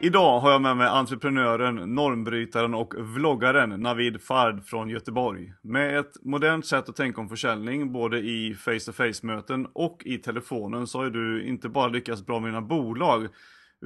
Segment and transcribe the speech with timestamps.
[0.00, 5.52] Idag har jag med mig entreprenören, normbrytaren och vloggaren Navid Fard från Göteborg.
[5.62, 10.86] Med ett modernt sätt att tänka om försäljning, både i face-to-face möten och i telefonen,
[10.86, 13.28] så har du inte bara lyckats bra med dina bolag,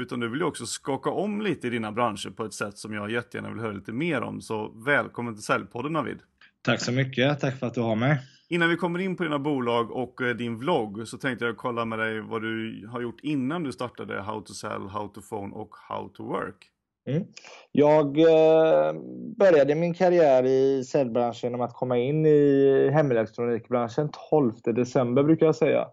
[0.00, 2.94] utan du vill ju också skaka om lite i dina branscher på ett sätt som
[2.94, 4.40] jag jättegärna vill höra lite mer om.
[4.40, 6.18] Så välkommen till Säljpodden Navid!
[6.64, 8.18] Tack så mycket, tack för att du har mig.
[8.48, 11.84] Innan vi kommer in på dina bolag och eh, din vlogg så tänkte jag kolla
[11.84, 15.54] med dig vad du har gjort innan du startade How to Sell, How to Phone
[15.54, 16.68] och How to Work.
[17.08, 17.24] Mm.
[17.72, 18.92] Jag eh,
[19.38, 25.56] började min karriär i säljbranschen genom att komma in i hemelektronikbranschen 12 december brukar jag
[25.56, 25.88] säga.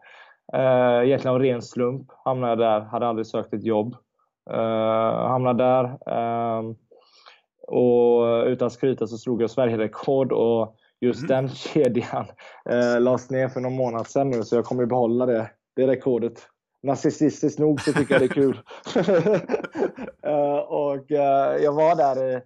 [0.53, 3.95] Eh, egentligen av ren slump hamnade jag där, hade aldrig sökt ett jobb.
[4.51, 5.83] Eh, hamnade där.
[5.83, 6.63] Eh,
[7.69, 11.27] och utan att skryta så slog jag Sverigerekord och just mm.
[11.27, 12.25] den kedjan
[12.69, 16.47] eh, lades ner för någon månad sedan nu så jag kommer behålla det, det rekordet.
[16.83, 18.59] Narcissistiskt nog så tycker jag det är kul.
[20.23, 22.41] eh, och eh, jag var där i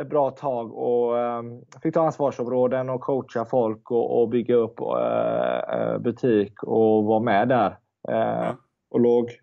[0.00, 1.42] ett bra tag och eh,
[1.82, 7.20] fick ta ansvarsområden och coacha folk och, och bygga upp eh, eh, butik och vara
[7.20, 7.78] med där.
[8.08, 8.56] Mm.
[8.90, 9.38] Och låg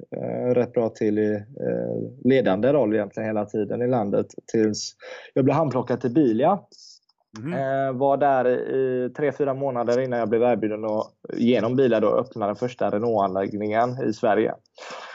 [0.53, 1.43] rätt bra till i
[2.23, 4.95] ledande roll egentligen hela tiden i landet tills
[5.33, 6.59] jag blev handplockad till Bilia
[7.37, 7.53] Mm.
[7.53, 12.07] Eh, var där i tre, fyra månader innan jag blev erbjuden att genom bilar då
[12.07, 14.53] öppna den första Renault-anläggningen i Sverige.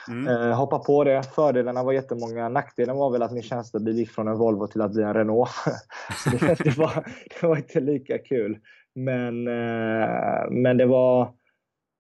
[0.09, 0.29] Mm.
[0.29, 1.23] Eh, hoppa på det.
[1.23, 2.49] Fördelarna var jättemånga.
[2.49, 5.51] Nackdelen var väl att min tjänstebil gick från en Volvo till att bli en Renault.
[6.41, 7.05] det, det, var,
[7.41, 8.59] det var inte lika kul.
[8.95, 11.29] Men, eh, men det var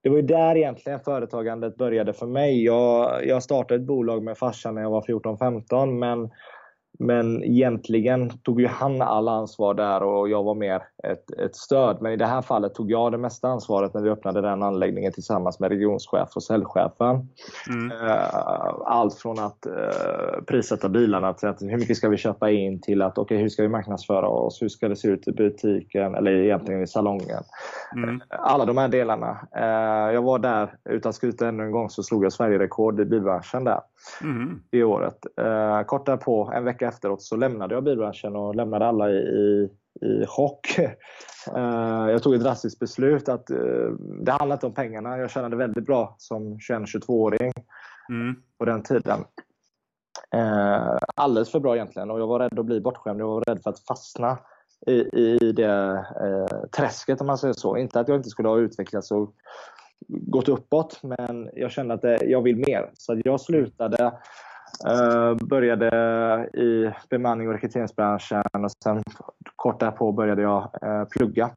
[0.03, 2.65] det var ju där egentligen företagandet började för mig.
[2.65, 6.31] Jag, jag startade ett bolag med farsan när jag var 14-15 men
[6.99, 11.99] men egentligen tog ju han all ansvar där och jag var mer ett, ett stöd.
[12.01, 15.13] Men i det här fallet tog jag det mesta ansvaret när vi öppnade den anläggningen
[15.13, 17.29] tillsammans med regionschef och säljchefen.
[17.69, 17.91] Mm.
[17.91, 18.35] Eh,
[18.85, 23.03] allt från att uh, prissätta bilarna till att hur mycket ska vi köpa in till
[23.03, 26.31] att okay, hur ska vi marknadsföra oss, hur ska det se ut i butiken eller
[26.31, 27.43] egentligen i salongen.
[27.97, 28.15] Mm.
[28.15, 29.39] Eh, alla de här delarna.
[30.13, 33.81] Jag var där, utan skryta ännu en gång, så slog jag Sverigerekord i bilbranschen där
[34.23, 34.63] mm.
[34.71, 35.19] det året.
[35.87, 39.69] Kort därpå, en vecka efteråt så lämnade jag bilbranschen och lämnade alla i, i,
[40.01, 40.79] i chock.
[40.79, 45.19] Uh, jag tog ett drastiskt beslut att uh, det handlade inte om pengarna.
[45.19, 47.53] Jag tjänade väldigt bra som 21-22-åring
[48.09, 48.35] mm.
[48.59, 49.25] på den tiden.
[50.35, 53.21] Uh, alldeles för bra egentligen och jag var rädd att bli bortskämd.
[53.21, 54.39] Jag var rädd för att fastna
[54.87, 54.93] i,
[55.23, 56.07] i det
[56.77, 57.77] träsket om man säger så.
[57.77, 59.35] Inte att jag inte skulle ha utvecklats och
[60.09, 62.91] gått uppåt men jag kände att jag vill mer.
[62.95, 64.13] Så jag slutade
[64.87, 65.87] Uh, började
[66.55, 69.03] i bemanning och rekryteringsbranschen och sen
[69.57, 71.51] kort därpå började jag uh, plugga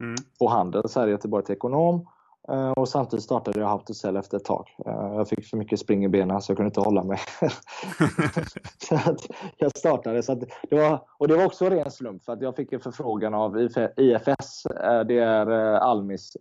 [0.00, 0.14] mm.
[0.38, 2.08] på Handels här i Göteborg till ekonom.
[2.52, 3.82] Uh, och samtidigt startade jag How
[4.18, 4.66] efter ett tag.
[4.84, 7.18] jag fick för mycket spring i benen så jag kunde inte hålla mig.
[8.88, 9.20] så att
[9.56, 10.22] jag startade.
[10.22, 10.34] Så
[10.70, 13.34] det var, och det var också en ren slump för att jag fick en förfrågan
[13.34, 13.58] av
[13.96, 14.62] IFS.
[15.06, 16.36] det är Almis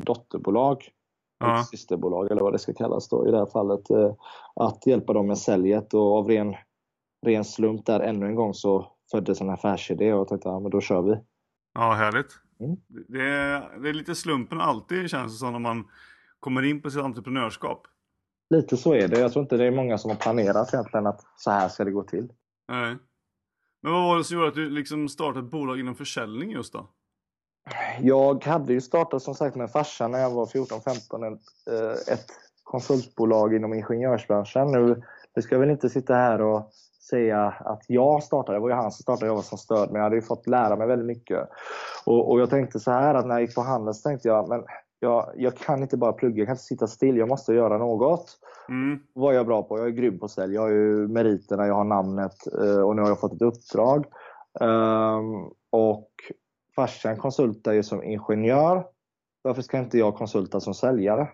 [0.00, 0.90] dotterbolag
[1.38, 1.60] ja.
[1.60, 3.90] ett systerbolag eller vad det ska kallas då i det här fallet.
[3.90, 4.14] Eh,
[4.54, 6.54] att hjälpa dem med säljet och av ren,
[7.26, 10.70] ren slump där ännu en gång så föddes en affärsidé och jag tänkte ja, men
[10.70, 11.16] då kör vi.
[11.74, 12.40] Ja, härligt.
[12.60, 12.76] Mm.
[13.08, 15.84] Det, är, det är lite slumpen alltid känns det som när man
[16.40, 17.86] kommer in på sitt entreprenörskap.
[18.50, 19.20] Lite så är det.
[19.20, 21.90] Jag tror inte det är många som har planerat egentligen att så här ska det
[21.90, 22.32] gå till.
[22.68, 22.96] Nej.
[23.82, 26.72] Men vad var det som gjorde att du liksom startade ett bolag inom försäljning just
[26.72, 26.90] då?
[28.00, 31.40] Jag hade ju startat som sagt med farsan när jag var 14-15 ett,
[31.70, 32.26] eh, ett
[32.62, 34.72] konsultbolag inom ingenjörsbranschen.
[34.72, 35.02] Nu,
[35.36, 36.70] nu ska jag väl inte sitta här och
[37.10, 39.96] säga att jag startade, det var ju han som startade, jag var som stöd, men
[39.96, 41.48] jag hade ju fått lära mig väldigt mycket.
[42.04, 44.64] Och, och jag tänkte så här att när jag gick på Handels tänkte jag, men
[45.00, 48.38] jag, jag kan inte bara plugga, jag kan inte sitta still, jag måste göra något.
[48.68, 48.98] Mm.
[49.12, 49.78] Vad är jag bra på?
[49.78, 53.02] Jag är grym på sälj, jag har ju meriterna, jag har namnet eh, och nu
[53.02, 54.06] har jag fått ett uppdrag.
[54.60, 56.10] Um, och
[56.76, 58.86] farsan konsultar ju som ingenjör.
[59.42, 61.28] Varför ska inte jag konsulta som säljare?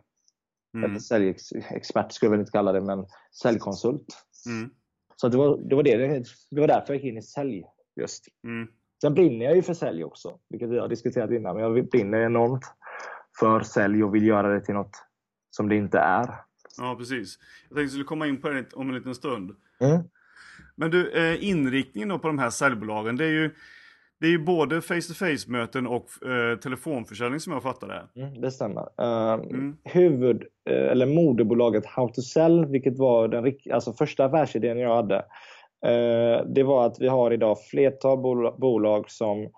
[0.75, 0.91] Mm.
[0.91, 3.07] Eller säljexpert skulle jag väl inte kalla det, men
[3.43, 4.07] säljkonsult.
[4.47, 4.71] Mm.
[5.17, 7.65] Så det var, det, var det, det var därför jag gick in i sälj
[7.97, 8.25] just.
[8.45, 8.69] Mm.
[9.01, 11.57] Sen brinner jag ju för sälj också, vilket vi har diskuterat innan.
[11.57, 12.65] Men jag brinner enormt
[13.41, 14.97] för sälj och vill göra det till något
[15.51, 16.35] som det inte är.
[16.79, 17.39] Ja, precis.
[17.69, 19.57] Jag tänkte att skulle komma in på det om en liten stund.
[19.81, 20.03] Mm.
[20.77, 23.55] Men du, eh, inriktningen på de här säljbolagen, det är ju
[24.23, 28.23] det är ju både face-to-face möten och eh, telefonförsäljning som jag fattar det.
[28.23, 28.83] Mm, det stämmer.
[28.83, 29.77] Uh, mm.
[29.85, 35.25] Huvud, uh, eller moderbolaget How to Sell, vilket var den alltså första affärsidén jag hade,
[35.87, 38.19] Eh, det var att vi har idag flertal
[38.59, 39.49] bolag som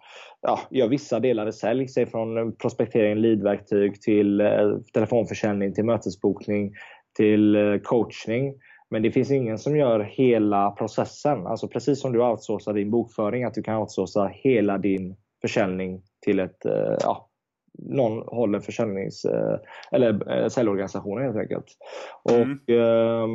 [0.42, 6.72] ja, gör vissa delar i sälj, säg från prospektering, leadverktyg till eh, telefonförsäljning, till mötesbokning,
[7.16, 8.54] till eh, coachning.
[8.94, 11.46] Men det finns ingen som gör hela processen.
[11.46, 16.40] Alltså precis som du outsourcar din bokföring, att du kan outsourca hela din försäljning till
[16.40, 16.56] ett,
[17.00, 17.28] ja,
[17.78, 19.26] någon håller försäljnings
[19.92, 21.66] eller säljorganisationen helt enkelt.
[22.30, 22.42] Mm.
[22.42, 23.28] Och eh,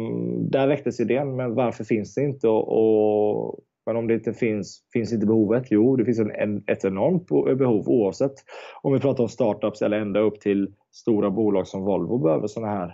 [0.49, 2.47] där väcktes idén, men varför finns det inte?
[2.47, 5.67] Och, och men om det inte finns, finns inte behovet?
[5.69, 7.27] Jo, det finns en, en, ett enormt
[7.57, 8.33] behov oavsett
[8.81, 12.63] om vi pratar om startups eller ända upp till stora bolag som Volvo behöver sån
[12.63, 12.93] här eh,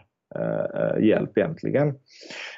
[0.99, 1.93] hjälp egentligen.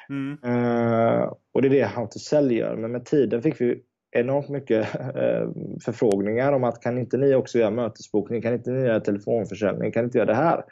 [0.08, 0.38] Mm.
[0.44, 2.76] Eh, och det är det How to Sell gör.
[2.76, 5.48] Men med tiden fick vi enormt mycket eh,
[5.84, 8.42] förfrågningar om att kan inte ni också göra mötesbokning?
[8.42, 9.92] Kan inte ni göra telefonförsäljning?
[9.92, 10.64] Kan inte göra det här?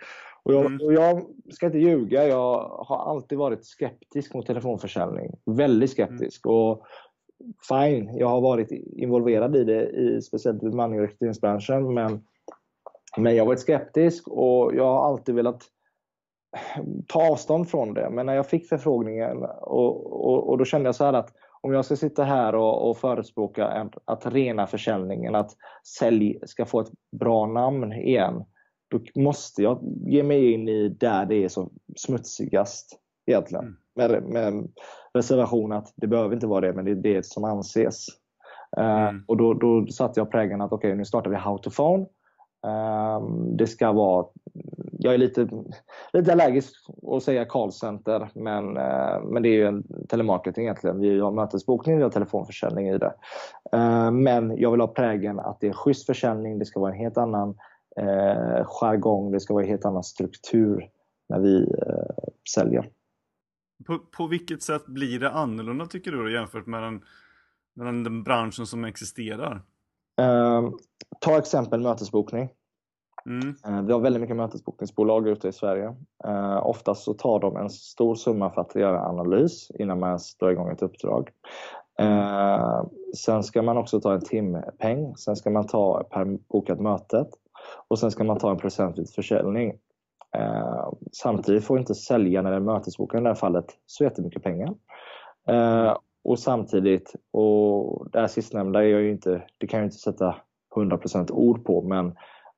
[0.43, 0.87] Och jag, mm.
[0.87, 5.35] och jag, ska inte ljuga, jag har alltid varit skeptisk mot telefonförsäljning.
[5.45, 6.47] Väldigt skeptisk.
[6.47, 6.57] Mm.
[6.57, 6.87] Och
[7.69, 11.95] fine, jag har varit involverad i det, i speciellt bemanning och rekryteringsbranschen.
[11.95, 12.21] Men,
[13.17, 15.63] men jag har varit skeptisk och jag har alltid velat
[17.07, 18.11] ta avstånd från det.
[18.11, 21.73] Men när jag fick förfrågningen och, och, och då kände jag så här att om
[21.73, 25.51] jag ska sitta här och, och förespråka en, att rena försäljningen, att
[25.99, 26.91] sälj ska få ett
[27.21, 28.45] bra namn igen,
[28.89, 33.65] då måste jag ge mig in i där det är som smutsigast egentligen.
[33.65, 33.77] Mm.
[33.95, 34.69] Med, med
[35.15, 38.07] reservation att det behöver inte vara det, men det är det som anses.
[38.77, 39.17] Eh, mm.
[39.17, 41.71] Uh, och då, då satte jag prägen att okej, okay, nu startar vi How to
[41.71, 42.07] Phone.
[42.67, 44.27] Um, det ska vara
[45.06, 45.49] jag är lite,
[46.12, 46.75] lite allergisk
[47.12, 51.00] att säga callcenter, men, uh, men det är ju en telemarketing egentligen.
[51.00, 53.14] Vi har mötesbokning, vi har telefonförsäljning i det.
[53.75, 56.99] Uh, men jag vill ha prägen att det är schysst försäljning, det ska vara en
[56.99, 57.49] helt annan
[58.00, 60.91] uh, jargong, det ska vara en helt annan struktur
[61.29, 61.75] när vi
[62.55, 62.91] säljer.
[63.87, 67.05] På, på vilket sätt blir det annorlunda tycker du då, jämfört med den,
[67.75, 69.62] med den branschen som existerar?
[71.20, 72.49] Ta exempel mötesbokning.
[73.26, 73.55] Mm.
[73.67, 75.94] Eh, vi har väldigt mycket mötesbokningsbolag ute i Sverige.
[76.25, 80.37] Eh, oftast så tar de en stor summa för att göra analys innan man ens
[80.37, 81.31] drar igång ett uppdrag.
[81.99, 82.84] Eh,
[83.17, 87.28] sen ska man också ta en timpeng, sen ska man ta per bokat mötet
[87.88, 89.78] och sen ska man ta en procent vid försäljning.
[91.12, 94.75] Samtidigt får inte säljaren eller mötesbokaren i det här fallet så jättemycket pengar.
[96.25, 100.37] Och samtidigt, och det här sistnämnda är jag ju inte, det kan jag inte sätta
[100.76, 102.14] 100% ord på, men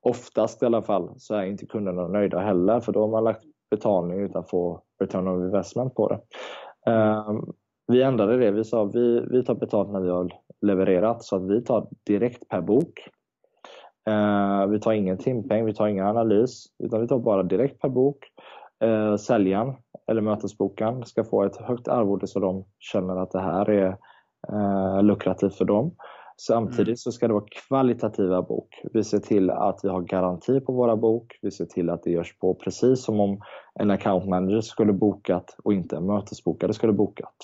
[0.08, 3.44] oftast i alla fall så är inte kunderna nöjda heller för då har man lagt
[3.70, 6.20] betalning utan att få return of investment på det.
[6.90, 7.52] Ehm,
[7.86, 11.50] vi ändrade det, vi sa vi, vi tar betalt när vi har levererat så att
[11.50, 13.08] vi tar direkt per bok
[14.08, 17.88] ehm, vi tar ingen timpeng, vi tar ingen analys, utan vi tar bara direkt per
[17.88, 18.18] bok.
[18.80, 19.74] Ehm, säljaren
[20.06, 23.96] eller mötesbokaren ska få ett högt arvode så de känner att det här är
[24.48, 25.94] eh, lukrativt för dem.
[26.40, 26.96] Samtidigt mm.
[26.96, 28.82] så ska det vara kvalitativa bok.
[28.92, 31.38] Vi ser till att vi har garanti på våra bok.
[31.42, 33.40] Vi ser till att det görs på precis som om
[33.74, 37.36] en account manager skulle bokat och inte en mötesbokare skulle bokat.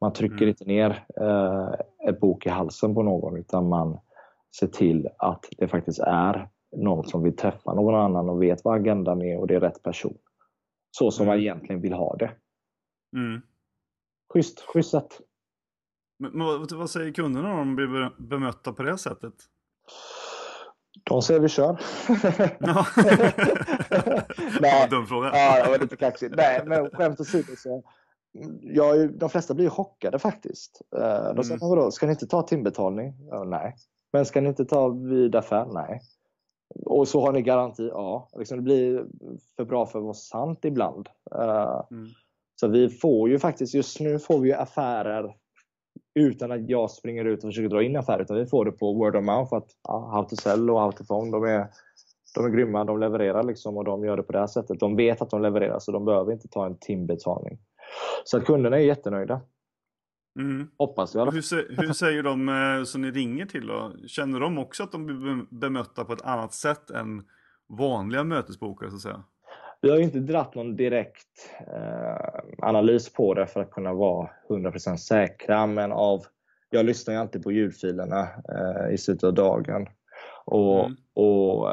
[0.00, 0.48] Man trycker mm.
[0.48, 1.68] inte ner eh,
[2.08, 3.98] ett bok i halsen på någon utan man
[4.56, 8.80] se till att det faktiskt är någon som vill träffa någon annan och vet vad
[8.80, 10.18] agendan är och det är rätt person.
[10.90, 11.32] Så som mm.
[11.32, 12.30] man egentligen vill ha det.
[13.16, 13.42] Mm.
[14.32, 15.20] Schysst, schysst sätt.
[16.20, 19.34] Men, vad, vad säger kunderna om de blir bemötta på det sättet?
[21.04, 21.80] De säger vi kör.
[22.60, 22.86] Ja.
[24.60, 25.30] Nej, Dum fråga.
[25.32, 26.32] Ja, jag var lite kaxig.
[26.36, 27.82] Nej, men skämt åsido så
[28.60, 30.82] ja, de flesta blir chockade faktiskt.
[30.96, 31.68] Eh, de säger, mm.
[31.68, 33.14] vadå, ska ni inte ta timbetalning?
[33.30, 33.74] Ja, nej.
[34.12, 35.66] Men ska ni inte ta vid affär?
[35.66, 36.00] Nej.
[36.86, 37.88] Och så har ni garanti?
[37.88, 38.28] Ja.
[38.38, 39.06] Liksom det blir
[39.56, 41.08] för bra för att vara sant ibland.
[41.34, 42.08] Uh, mm.
[42.60, 45.36] Så vi får ju faktiskt, just nu får vi affärer
[46.20, 48.22] utan att jag springer ut och försöker dra in affärer.
[48.22, 49.54] Utan vi får det på word of mouth.
[49.54, 51.66] Att ja, How to sell och How to phone, de är,
[52.34, 52.84] de är grymma.
[52.84, 54.80] De levererar liksom och de gör det på det här sättet.
[54.80, 57.58] De vet att de levererar så de behöver inte ta en timbetalning.
[58.24, 59.40] Så att kunderna är jättenöjda.
[60.38, 60.70] Mm.
[60.78, 61.32] Hoppas jag.
[61.32, 63.92] Hur, hur säger de eh, som ni ringer till då?
[64.06, 67.22] Känner de också att de blir bemötta på ett annat sätt än
[67.68, 69.24] vanliga mötesbokare så att säga?
[69.82, 74.30] Vi har ju inte dratt någon direkt eh, analys på det för att kunna vara
[74.48, 76.22] 100% säkra, men av
[76.70, 79.86] jag lyssnar ju alltid på ljudfilerna eh, i slutet av dagen.
[80.44, 80.96] Och, mm.
[81.14, 81.68] och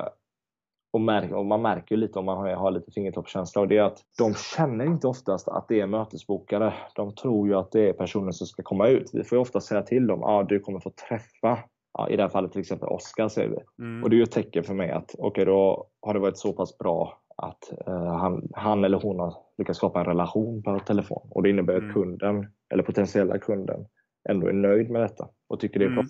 [0.92, 3.78] och, märk, och man märker ju lite om man har, har lite fingertoppskänsla och det
[3.78, 6.74] är att de känner inte oftast att det är mötesbokare.
[6.96, 9.10] De tror ju att det är personen som ska komma ut.
[9.14, 11.60] Vi får ju ofta säga till dem ah, du kommer få träffa
[11.94, 13.84] ja, i det här fallet till exempel Oskar säger vi.
[13.84, 14.04] Mm.
[14.04, 16.38] Och det är ju ett tecken för mig att okej okay, då har det varit
[16.38, 20.80] så pass bra att uh, han, han, eller hon har lyckats skapa en relation på
[20.80, 21.28] telefon.
[21.32, 21.88] Och det innebär mm.
[21.88, 23.86] att kunden, eller potentiella kunden,
[24.30, 25.96] ändå är nöjd med detta och tycker det är Mm.
[25.96, 26.06] bra.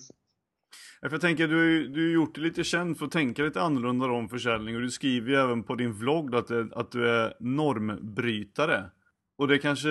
[1.01, 4.29] Jag tänker, du du har gjort dig lite känd för att tänka lite annorlunda om
[4.29, 8.83] försäljning och du skriver ju även på din vlogg att, att du är normbrytare.
[9.37, 9.89] Och det kanske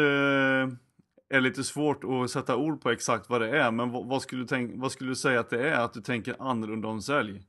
[1.29, 4.43] är lite svårt att sätta ord på exakt vad det är, men vad, vad, skulle,
[4.43, 7.43] du tänk, vad skulle du säga att det är att du tänker annorlunda om sälj?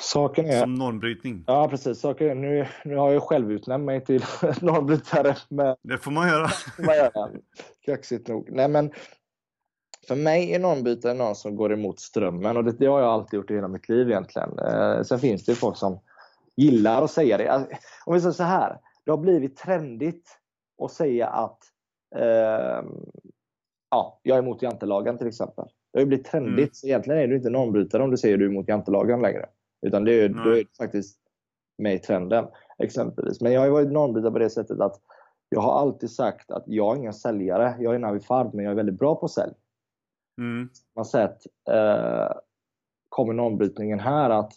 [0.00, 1.44] Saken är Som normbrytning.
[1.46, 2.00] Ja, precis.
[2.00, 4.22] Saker, nu, nu har jag själv utnämnt mig till
[4.60, 6.48] normbrytare, men Det får man göra.
[7.86, 8.48] Kaxigt nog.
[8.52, 8.90] Nej, men
[10.08, 13.36] för mig är normbytare någon som går emot strömmen och det, det har jag alltid
[13.38, 14.58] gjort i hela mitt liv egentligen.
[14.58, 15.98] Eh, sen finns det ju folk som
[16.56, 17.48] gillar att säga det.
[17.48, 17.70] Alltså,
[18.06, 20.38] Om vi säger så här, det har blivit trendigt
[20.84, 21.58] att säga att
[22.16, 22.84] eh,
[23.90, 25.64] ja, jag är emot jantelagen till exempel.
[25.92, 26.70] Det har ju blivit trendigt, Mm.
[26.72, 29.46] så egentligen är du inte normbrytare om du säger du är emot jantelagen längre.
[29.82, 31.18] Utan det är, då är du faktiskt
[31.78, 32.46] med i trenden
[32.78, 33.40] exempelvis.
[33.40, 35.00] Men jag har varit normbrytare på det sättet att
[35.48, 37.76] jag har alltid sagt att jag är ingen säljare.
[37.78, 39.52] Jag är Navi Fard, men jag är väldigt bra på sälj.
[40.38, 40.68] Mm.
[40.68, 41.38] På samma sätt
[41.70, 42.36] eh,
[43.08, 44.52] kommer normbrytningen här att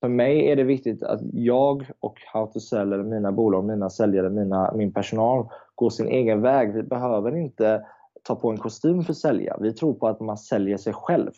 [0.00, 3.90] för mig är det viktigt att jag och How to Sell, eller mina bolag, mina
[3.90, 6.74] säljare, mina, min personal går sin egen väg.
[6.74, 7.86] Vi behöver inte
[8.22, 9.56] ta på en kostym för att sälja.
[9.60, 11.32] Vi tror på att man säljer sig själv.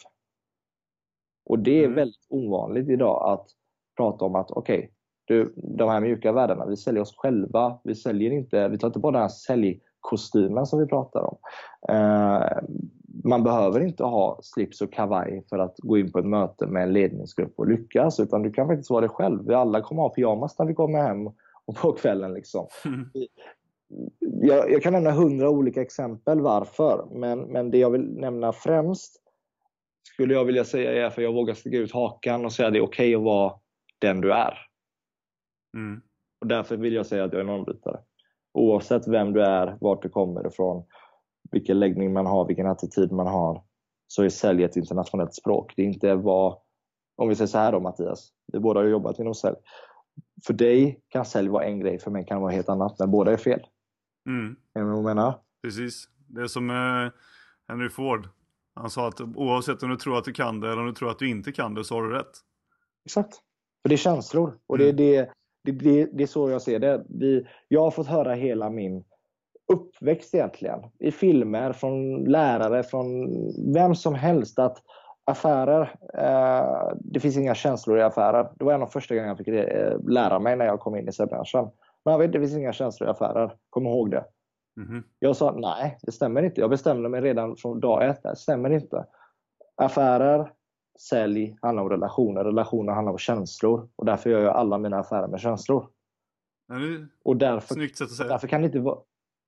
[1.48, 1.94] Och det är Mm.
[1.94, 3.46] väldigt ovanligt idag att
[3.96, 4.92] prata om att okej,
[5.24, 7.80] du, de här mjuka värdena, vi säljer oss själva.
[7.84, 11.36] Vi säljer inte, vi tar inte på den här säljkostymen som vi pratar om.
[11.88, 12.58] Eh,
[13.24, 16.82] man behöver inte ha slips och kavaj för att gå in på ett möte med
[16.82, 19.46] en ledningsgrupp och lyckas, utan du kan faktiskt vara dig själv.
[19.46, 21.26] Vi alla kommer ha pyjamas när vi kommer hem
[21.64, 22.34] och på kvällen.
[22.34, 22.66] Liksom.
[24.20, 29.22] Jag, jag kan nämna hundra olika exempel varför, men, men det jag vill nämna främst
[30.12, 32.78] skulle jag vilja säga är för jag vågar sticka ut hakan och säga att det
[32.78, 33.52] är okej att vara
[33.98, 34.58] den du är.
[35.76, 36.00] Mm.
[36.40, 38.00] Och därför vill jag säga att jag är normbrytare.
[38.54, 40.84] Oavsett vem du är, vart du kommer ifrån,
[41.50, 43.64] vilken läggning man har, vilken attityd man har,
[44.06, 45.72] så är sälj ett internationellt språk.
[45.76, 46.58] Det är inte vad,
[47.16, 49.56] om vi säger så här då Mattias, vi båda har jobbat inom sälj.
[50.46, 53.10] För dig kan sälj vara en grej, för mig kan det vara helt annat, men
[53.10, 53.60] båda är fel.
[54.28, 54.56] Mm.
[54.74, 55.40] Är du med vad jag menar?
[55.62, 56.08] Precis.
[56.26, 57.12] Det är som eh,
[57.68, 58.28] Henry Ford.
[58.80, 61.11] Han sa att oavsett om du tror att du kan det eller om du tror
[61.11, 62.30] att du inte kan det så har du rätt.
[63.04, 63.35] Exakt.
[63.82, 64.58] För det är känslor.
[64.66, 64.97] Och det, är Mm.
[64.97, 65.30] det,
[65.64, 67.04] det, det, det är så jag ser det.
[67.08, 69.04] Vi, jag har fått höra hela min
[69.73, 70.80] uppväxt egentligen.
[70.99, 73.28] I filmer, från lärare, från
[73.75, 74.58] vem som helst.
[74.58, 74.78] att
[75.25, 78.49] Affärer, eh, det finns inga känslor i affärer.
[78.58, 81.08] Det var en av första gångerna jag fick eh, lära mig när jag kom in
[81.08, 81.68] i säljbranschen.
[82.04, 83.54] Men jag vet, det finns inga känslor i affärer.
[83.70, 84.25] Kom ihåg det.
[84.78, 85.02] Mhm.
[85.18, 86.61] Jag sa nej, det stämmer inte.
[86.61, 88.23] Jag bestämde mig redan från dag ett.
[88.23, 89.06] Det stämmer inte.
[89.76, 90.52] Affärer,
[91.11, 92.44] sälj handlar om relationer.
[92.44, 93.88] Relationer handlar om känslor.
[93.97, 95.88] Och därför gör jag alla mina affärer med känslor.
[96.68, 96.75] Ja,
[97.25, 98.28] Och därför, Snyggt sätt att säga.
[98.28, 98.99] därför kan det inte vara...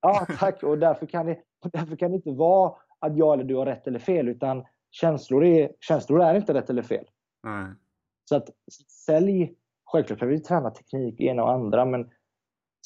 [0.01, 0.63] Ja, tack.
[0.63, 1.39] Och därför kan, det,
[1.73, 4.29] därför kan det inte vara att jag eller du har rätt eller fel.
[4.29, 7.05] Utan känslor är, känslor är inte rätt eller fel.
[7.43, 7.67] Nej.
[8.25, 8.49] Så att
[9.07, 9.55] sälj,
[9.93, 12.11] självklart kan vi träna teknik, ena och andra, men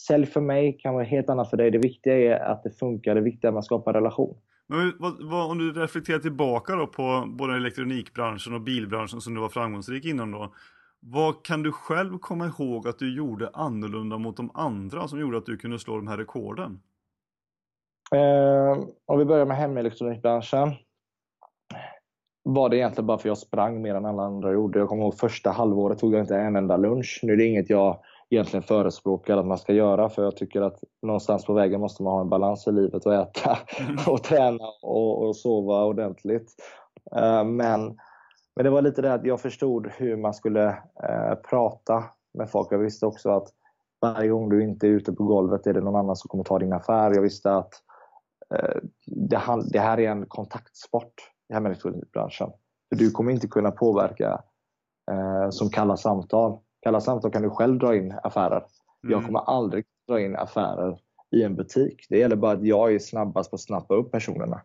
[0.00, 1.70] sälj för mig kan vara helt annat för dig.
[1.70, 4.36] Det viktiga är att det funkar, det viktiga är att man skapar relation.
[4.66, 9.40] Men vad, vad, om du reflekterar tillbaka då på både elektronikbranschen och bilbranschen som du
[9.40, 10.54] var framgångsrik inom då.
[11.00, 15.38] Vad kan du själv komma ihåg att du gjorde annorlunda mot de andra som gjorde
[15.38, 16.80] att du kunde slå de här rekorden?
[18.14, 20.72] Eh, om vi börjar med hemelektronikbranschen.
[22.42, 24.78] Var det egentligen bara för jag sprang mer än alla andra gjorde.
[24.78, 27.20] Jag kommer ihåg första halvåret tog jag inte en enda lunch.
[27.22, 27.98] Nu är det inget jag
[28.34, 32.12] egentligen förespråkar att man ska göra för jag tycker att någonstans på vägen måste man
[32.12, 33.58] ha en balans i livet och äta
[34.06, 36.54] och träna och, och sova ordentligt.
[37.16, 37.98] Eh, men,
[38.56, 40.68] men det var lite det att jag förstod hur man skulle
[41.08, 42.72] eh, prata med folk.
[42.72, 43.48] Jag visste också att
[44.00, 46.58] varje gång du inte är ute på golvet är det någon annan som kommer ta
[46.58, 47.14] din affär.
[47.14, 47.72] Jag visste att
[48.54, 48.80] eh,
[49.70, 51.14] det, här är en kontaktsport
[51.50, 52.50] i hemelektronikbranschen.
[52.90, 54.42] Du kommer inte kunna påverka
[55.50, 56.58] som kalla samtal.
[56.84, 58.64] Kalla samtal kan du själv dra in affärer.
[59.00, 59.24] Jag Mm.
[59.24, 60.98] kommer aldrig dra in affärer
[61.30, 62.06] i en butik.
[62.08, 64.60] Det gäller bara att jag är snabbast på att snappa upp personerna.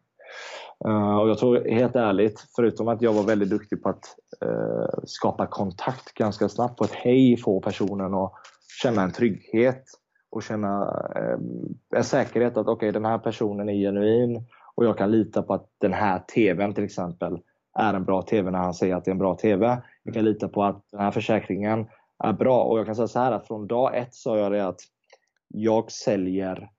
[0.85, 4.05] Eh, och jag tror helt ärligt, förutom att jag var väldigt duktig på att
[4.45, 8.33] eh, skapa kontakt ganska snabbt på ett hej få personen och
[8.83, 9.83] känna en trygghet
[10.31, 10.83] och känna
[11.15, 11.39] eh,
[11.97, 14.45] en säkerhet att okej den här personen är genuin
[14.75, 17.39] och jag kan lita på att den här TVn till exempel
[17.79, 19.81] är en bra TV när han säger att det är en bra TV.
[20.03, 21.87] Jag kan lita på att den här försäkringen
[22.23, 24.67] är bra och jag kan säga så här att från dag ett sa jag det
[24.67, 24.81] att
[25.47, 26.69] jag säljer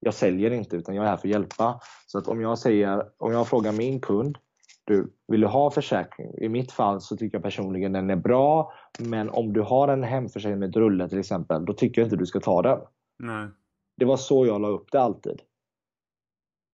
[0.00, 1.80] jag säljer inte utan jag är här för att hjälpa.
[2.06, 4.38] Så att om jag säger, om jag frågar min kund,
[4.84, 6.34] du, vill du ha försäkring?
[6.38, 10.02] I mitt fall så tycker jag personligen den är bra, men om du har en
[10.02, 12.78] hemförsäkring med drulle till exempel, då tycker jag inte du ska ta den.
[13.18, 13.48] Nej.
[13.96, 15.42] Det var så jag la upp det alltid.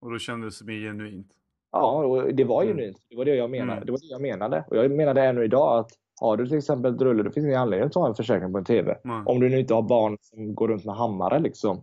[0.00, 1.33] Och då kändes det mer genuint.
[1.73, 2.97] Ja, det var genuint.
[3.11, 3.73] Det var det jag menade.
[3.73, 3.87] Mm.
[3.87, 4.64] Det var det jag menade.
[4.69, 5.91] Och jag menade ännu idag att
[6.23, 8.59] har du till exempel ett rulle, då finns ingen anledning att ta en försäkring på
[8.59, 8.99] en TV.
[9.05, 9.23] Nej.
[9.26, 11.83] Om du nu inte har barn som går runt med hammare liksom.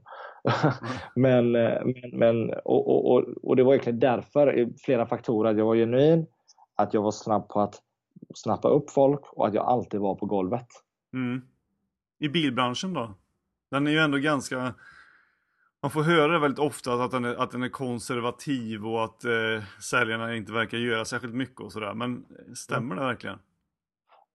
[1.15, 5.57] men, eh, men, men och, och, och, och det var egentligen därför, flera faktorer, att
[5.57, 6.25] jag var genuin,
[6.75, 7.75] att jag var snabb på att
[8.35, 10.67] snappa upp folk och att jag alltid var på golvet.
[11.13, 11.41] Mm.
[12.19, 13.13] I bilbranschen då?
[13.71, 14.73] Den är ju ändå ganska...
[15.81, 19.23] Man får höra det väldigt ofta att den är, att den är konservativ och att
[19.25, 21.93] eh, säljarna inte verkar göra särskilt mycket och sådär.
[21.93, 23.39] Men stämmer det verkligen?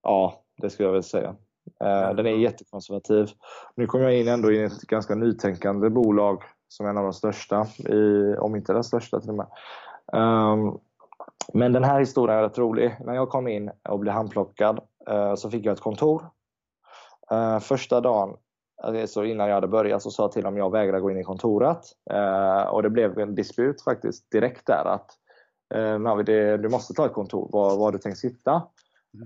[0.05, 1.35] Ja, det skulle jag väl säga.
[1.83, 3.27] Eh, Den är jättekonservativ.
[3.75, 7.13] Nu kommer jag in ändå i ett ganska nytänkande bolag som är en av de
[7.13, 9.47] största, i, om inte den största till och med.
[10.13, 10.77] Ehm,
[11.53, 12.95] Men den här historien är rätt rolig.
[13.05, 16.29] När jag kom in och blev handplockad eh, så fick jag ett kontor.
[17.31, 18.37] Eh, Första dagen,
[18.83, 21.23] alltså innan jag hade börjat, så sa jag till om jag vägrade gå in i
[21.23, 21.79] kontoret.
[22.69, 25.11] Och det blev en disput faktiskt direkt där att
[26.61, 27.49] du måste ta ett kontor.
[27.51, 28.63] Var, var du tänkt sitta?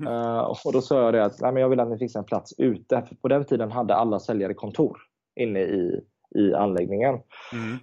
[0.08, 2.26] Eh, och då sa jag det att Nej, men jag vill att ni fixar en
[2.26, 3.04] plats ute.
[3.08, 4.98] För på den tiden hade alla säljare kontor
[5.36, 6.02] inne i,
[6.36, 7.20] i anläggningen.
[7.54, 7.78] Mm.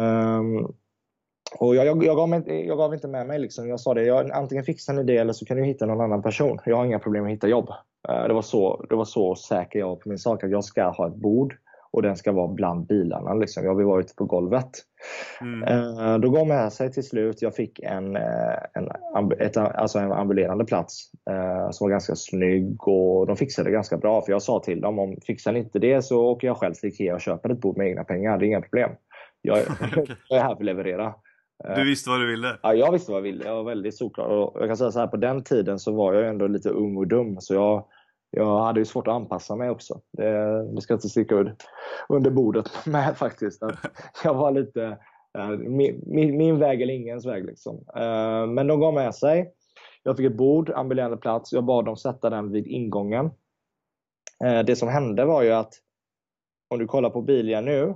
[0.00, 0.66] Ehm,
[1.58, 3.38] och jag, jag, jag, gav mig, jag gav inte med mig.
[3.38, 3.68] Liksom.
[3.68, 6.22] Jag sa det, jag, antingen fixar ni det eller så kan ni hitta någon annan
[6.22, 6.58] person.
[6.64, 7.68] Jag har inga problem att hitta jobb.
[8.08, 10.64] Eh, det, var så, det var så säker jag var på min sak, att jag
[10.64, 11.56] ska ha ett bord
[11.92, 13.34] och den ska vara bland bilarna.
[13.34, 13.64] Liksom.
[13.64, 14.70] Jag vill vara ute på golvet.
[15.40, 15.62] Mm.
[15.62, 17.42] Eh, Då gav med sig till slut.
[17.42, 22.88] Jag fick en, eh, en, ett, alltså en ambulerande plats eh, som var ganska snygg
[22.88, 24.22] och de fixade det ganska bra.
[24.22, 26.88] För jag sa till dem om fixar ni inte det så åker jag själv till
[26.88, 28.38] Ikea och köper ett bord med egna pengar.
[28.38, 28.90] Det är inga problem.
[29.42, 29.58] Jag,
[30.28, 31.14] jag är här för att leverera.
[31.76, 32.56] Du visste vad du ville?
[32.62, 33.44] Ja, jag visste vad jag ville.
[33.44, 34.26] Jag var väldigt solklar.
[34.26, 36.96] Och jag kan säga så här, på den tiden så var jag ändå lite ung
[36.96, 37.36] och dum.
[37.40, 37.84] Så jag,
[38.36, 40.00] jag hade ju svårt att anpassa mig också.
[40.12, 41.66] Det, det ska inte sticka ut
[42.08, 43.62] under bordet med faktiskt.
[43.62, 43.76] Att
[44.24, 44.98] jag var lite
[45.38, 47.44] eh, min, min, min väg eller ingens väg.
[47.44, 47.84] Liksom.
[47.96, 49.52] Eh, Men de gav med sig.
[50.02, 51.52] Jag fick ett bord, ambulerande plats.
[51.52, 53.30] Jag bad dem sätta den vid ingången.
[54.44, 55.74] Eh, Det som hände var ju att
[56.70, 57.94] om du kollar på Bilia nu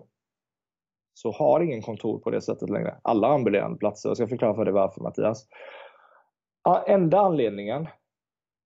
[1.15, 2.97] så har ingen kontor på det sättet längre.
[3.03, 4.09] Alla har ambulerande platser.
[4.09, 5.47] Jag ska förklara för dig varför Mattias.
[6.65, 7.89] Ja, enda anledningen,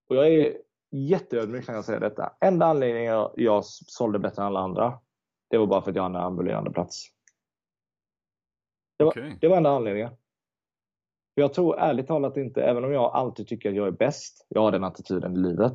[0.09, 0.57] och jag är
[0.91, 2.33] jätteödmjuk när jag säger detta.
[2.41, 4.99] Enda anledningen jag, jag sålde bättre än alla andra,
[5.51, 7.07] det var bara för att jag hade en ambulerande plats.
[8.99, 9.39] Det var, Okej.
[9.41, 10.11] det var enda anledningen.
[11.35, 14.47] För Jag tror ärligt talat inte, även om jag alltid tycker att jag är bäst,
[14.49, 15.75] jag har den attityden i livet,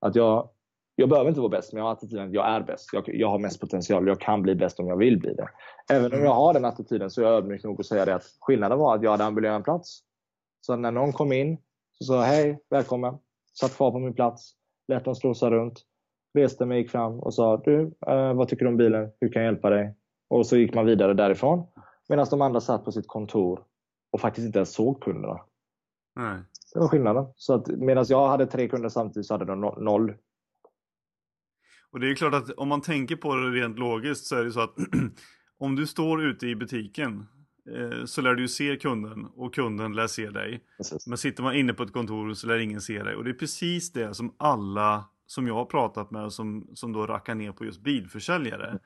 [0.00, 0.50] att jag,
[0.94, 2.88] jag behöver inte vara bäst, men jag har attityden att jag är bäst.
[2.92, 5.48] Jag, jag har mest potential, jag kan bli bäst om jag vill bli det.
[5.92, 8.24] Även om jag har den attityden så är jag ödmjuk nog att säga det att
[8.40, 10.00] skillnaden var att jag hade ambulerande plats.
[10.60, 11.58] Så när någon kom in
[11.98, 13.18] så sa jag hej, välkommen.
[13.52, 14.52] Satt kvar på min plats,
[14.88, 15.84] lät dem strosa runt.
[16.34, 19.10] Reste mig, gick fram och sa du, eh, vad tycker du om bilen?
[19.20, 19.94] Hur kan jag hjälpa dig?
[20.28, 21.66] Och så gick man vidare därifrån.
[22.08, 23.64] Medan de andra satt på sitt kontor
[24.10, 25.40] och faktiskt inte ens såg kunderna.
[26.16, 26.42] Nej.
[26.74, 27.26] Det var skillnaden.
[27.36, 30.14] Så att medan jag hade tre kunder samtidigt så hade de no- noll.
[31.90, 34.44] Och det är ju klart att om man tänker på det rent logiskt så är
[34.44, 34.74] det så att
[35.58, 37.26] om du står ute i butiken
[38.06, 40.64] så lär du se kunden och kunden lär se dig.
[40.76, 41.06] Precis.
[41.06, 43.16] Men sitter man inne på ett kontor så lär ingen se dig.
[43.16, 47.06] Och det är precis det som alla som jag har pratat med som, som då
[47.06, 48.78] rackar ner på just bilförsäljare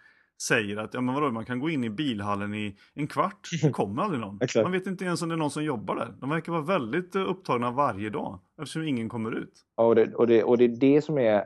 [0.43, 3.71] säger att ja men vadå, man kan gå in i bilhallen i en kvart, det
[3.73, 4.39] kommer aldrig någon.
[4.63, 6.15] Man vet inte ens om det är någon som jobbar där.
[6.21, 9.65] De verkar vara väldigt eh, upptagna varje dag eftersom ingen kommer ut.
[9.77, 11.45] Ja, och, det, och, det, och det är det som är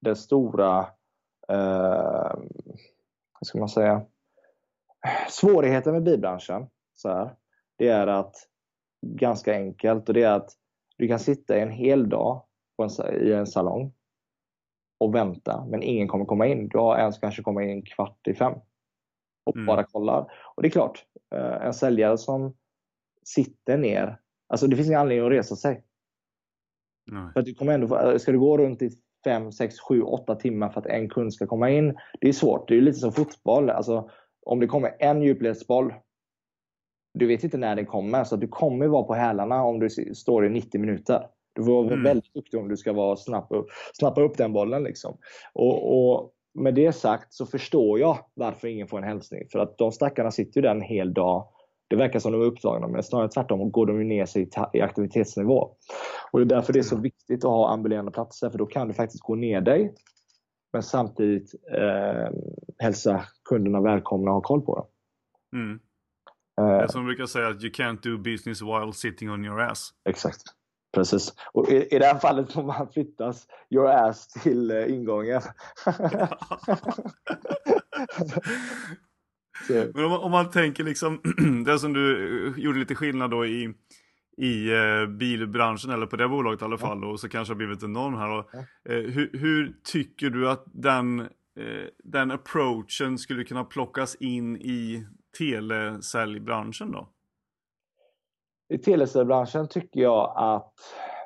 [0.00, 0.78] den stora,
[1.48, 2.38] eh,
[3.40, 4.02] vad ska man säga,
[5.30, 6.66] svårigheten med bilbranschen.
[6.94, 7.34] Så här,
[7.76, 8.34] det är att,
[9.06, 10.50] ganska enkelt, och det är att
[10.96, 12.44] du kan sitta en hel dag
[12.82, 13.92] en, i en salong
[15.00, 16.68] och vänta, men ingen kommer komma in.
[16.68, 18.54] Du har ens kanske komma in kvart i fem
[19.44, 19.66] och Mm.
[19.66, 20.32] bara kollar.
[20.56, 22.56] Och det är klart, eh, en säljare som
[23.24, 25.84] sitter ner, alltså det finns ingen anledning att resa sig.
[27.10, 27.32] Nej.
[27.32, 28.90] För att du kommer ändå, få- ska du gå runt i
[29.24, 31.98] 5, 6, 7, 8 timmar för att en kund ska komma in.
[32.20, 32.68] Det är svårt.
[32.68, 33.70] Det är lite som fotboll.
[33.70, 34.10] Alltså,
[34.48, 35.94] om det kommer en djupledsboll.
[37.14, 38.24] Du vet inte när den kommer.
[38.24, 41.26] Så du kommer vara på hälarna om du står i 90 minuter.
[41.52, 42.02] Du får vara Mm.
[42.02, 44.82] väldigt duktig om du ska vara snabb upp, snappa upp den bollen.
[44.82, 45.16] Liksom.
[45.54, 49.48] Och, och med det sagt så förstår jag varför ingen får en hälsning.
[49.52, 51.48] För att de stackarna sitter ju där en hel dag.
[51.88, 55.70] Det verkar som de är upptagna, men snarare tvärtom går de ner sig i aktivitetsnivå.
[56.32, 58.88] Och det är därför det är så viktigt att ha ambulerande platser, för då kan
[58.88, 59.94] du faktiskt gå ner dig,
[60.72, 62.28] men samtidigt eh,
[62.78, 64.86] hälsa kunderna välkomna och ha koll på dem.
[65.60, 65.80] Mm.
[66.60, 69.90] Eh, som brukar säga att you can't do business while sitting on your ass.
[70.08, 70.42] exakt.
[70.94, 71.34] Precis.
[71.52, 75.42] Och i, i det här fallet får man flyttas your ass till eh, ingången.
[79.68, 81.20] Men om, om, man tänker liksom,
[81.66, 83.74] det som du eh, gjorde lite skillnad då i,
[84.38, 87.82] i eh, bilbranschen, eller på det bolaget i alla fall, och så kanske har blivit
[87.82, 88.38] en norm här.
[88.38, 88.54] Och,
[88.92, 95.06] eh, hur, hur, tycker du att den, eh, den approachen skulle kunna plockas in i
[95.38, 97.08] telesäljbranschen då?
[98.74, 100.74] I telesäljbranschen tycker jag att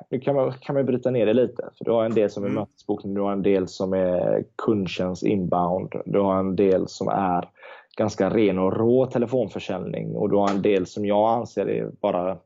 [0.09, 1.69] nu kan man, kan man bryta ner det lite.
[1.77, 2.59] För Du har en del som är mm.
[2.59, 7.49] mötesbokning, du har en del som är kundtjänst inbound, du har en del som är
[7.97, 12.37] ganska ren och rå telefonförsäljning och du har en del som jag anser är bara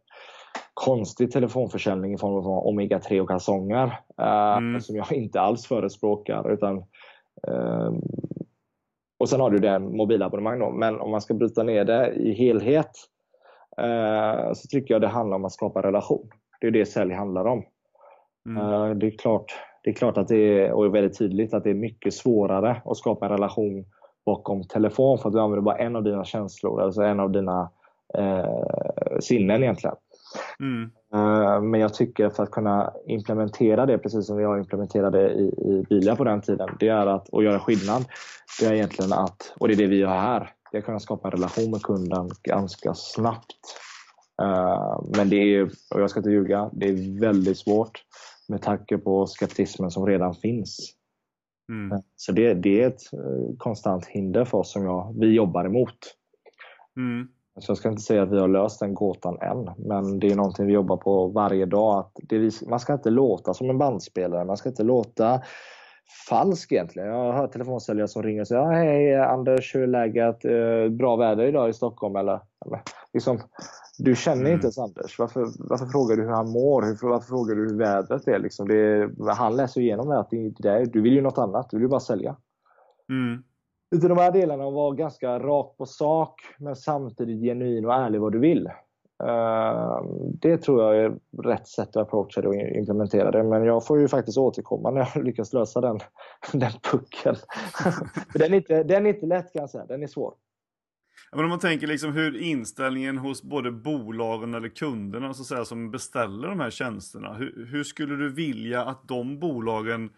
[0.74, 4.00] konstig telefonförsäljning i form av omega-3 och kalsonger.
[4.18, 4.82] Eh, mm.
[4.82, 6.52] Som jag inte alls förespråkar.
[6.52, 6.84] Utan,
[7.48, 8.02] um,
[9.20, 10.72] och sen har du den mobilabonnemang då.
[10.72, 12.92] Men om man ska bryta ner det i helhet
[13.82, 16.30] uh, så tycker jag det handlar om att skapa relation.
[16.62, 17.64] Det är det sälj handlar om.
[18.46, 18.64] Mm.
[18.64, 21.64] Uh, det, är klart, det är klart att det är, och är väldigt tydligt att
[21.64, 23.86] det är mycket svårare att skapa en relation
[24.26, 27.70] bakom telefon för att du använder bara en av dina känslor, alltså en av dina
[28.14, 29.96] eh, sinnen egentligen.
[30.60, 30.92] Mm.
[31.16, 35.86] Uh, men jag tycker för att kunna implementera det, precis som jag implementerade i, i
[35.90, 38.06] bilar på den tiden, det är att, och göra skillnad,
[38.60, 41.00] det är egentligen att, och det är det vi gör här, det är att kunna
[41.00, 43.58] skapa en relation med kunden ganska snabbt.
[44.42, 48.04] Uh, men det är, och jag ska inte ljuga, det är väldigt svårt
[48.48, 50.94] med tanke på skeptismen som redan finns.
[51.72, 51.92] Mm.
[51.92, 53.02] Eh, så det, det, är ett
[53.58, 55.98] konstant hinder för oss som jag, vi jobbar emot.
[56.98, 57.28] Mm.
[57.60, 60.36] Så jag ska inte säga att vi har löst den gåtan än, men det är
[60.36, 62.00] någonting vi jobbar på varje dag.
[62.00, 65.42] Att det, man ska inte låta som en bandspelare, man ska inte låta
[66.30, 67.10] falsk egentligen.
[67.10, 70.46] Jag har hört telefonsäljare som ringer och säger Hej Anders, hur är läget?
[70.46, 72.40] Eh, bra väder idag i Stockholm eller?
[73.14, 73.40] Liksom,
[73.98, 74.54] du känner mm.
[74.54, 75.20] inte ens Anders.
[75.20, 77.08] Varför, varför frågar du hur han mår?
[77.10, 78.40] Varför frågar du hur vädret är?
[78.40, 81.70] Liksom det, han läser igenom det att det, det, du vill ju något annat.
[81.70, 82.36] Du vill ju bara sälja.
[83.10, 83.44] Mm.
[83.96, 88.22] Utan de här delarna att vara ganska rak på sak men samtidigt genuin och ärlig
[88.22, 88.70] vad du vill.
[89.24, 90.02] Eh,
[90.42, 93.44] det tror jag är rätt sätt att approacha det och implementera det.
[93.44, 96.00] Men jag får ju faktiskt återkomma när jag lyckas lösa den,
[96.52, 97.36] den pucken.
[98.34, 100.34] den, är inte, den är inte lätt kan jag säga, den är svår.
[101.32, 105.92] Men om man tänker liksom hur inställningen hos både bolagen eller kunderna så säga, som
[105.92, 107.34] beställer de här tjänsterna.
[107.34, 110.10] Hur, hur skulle du vilja att de bolagen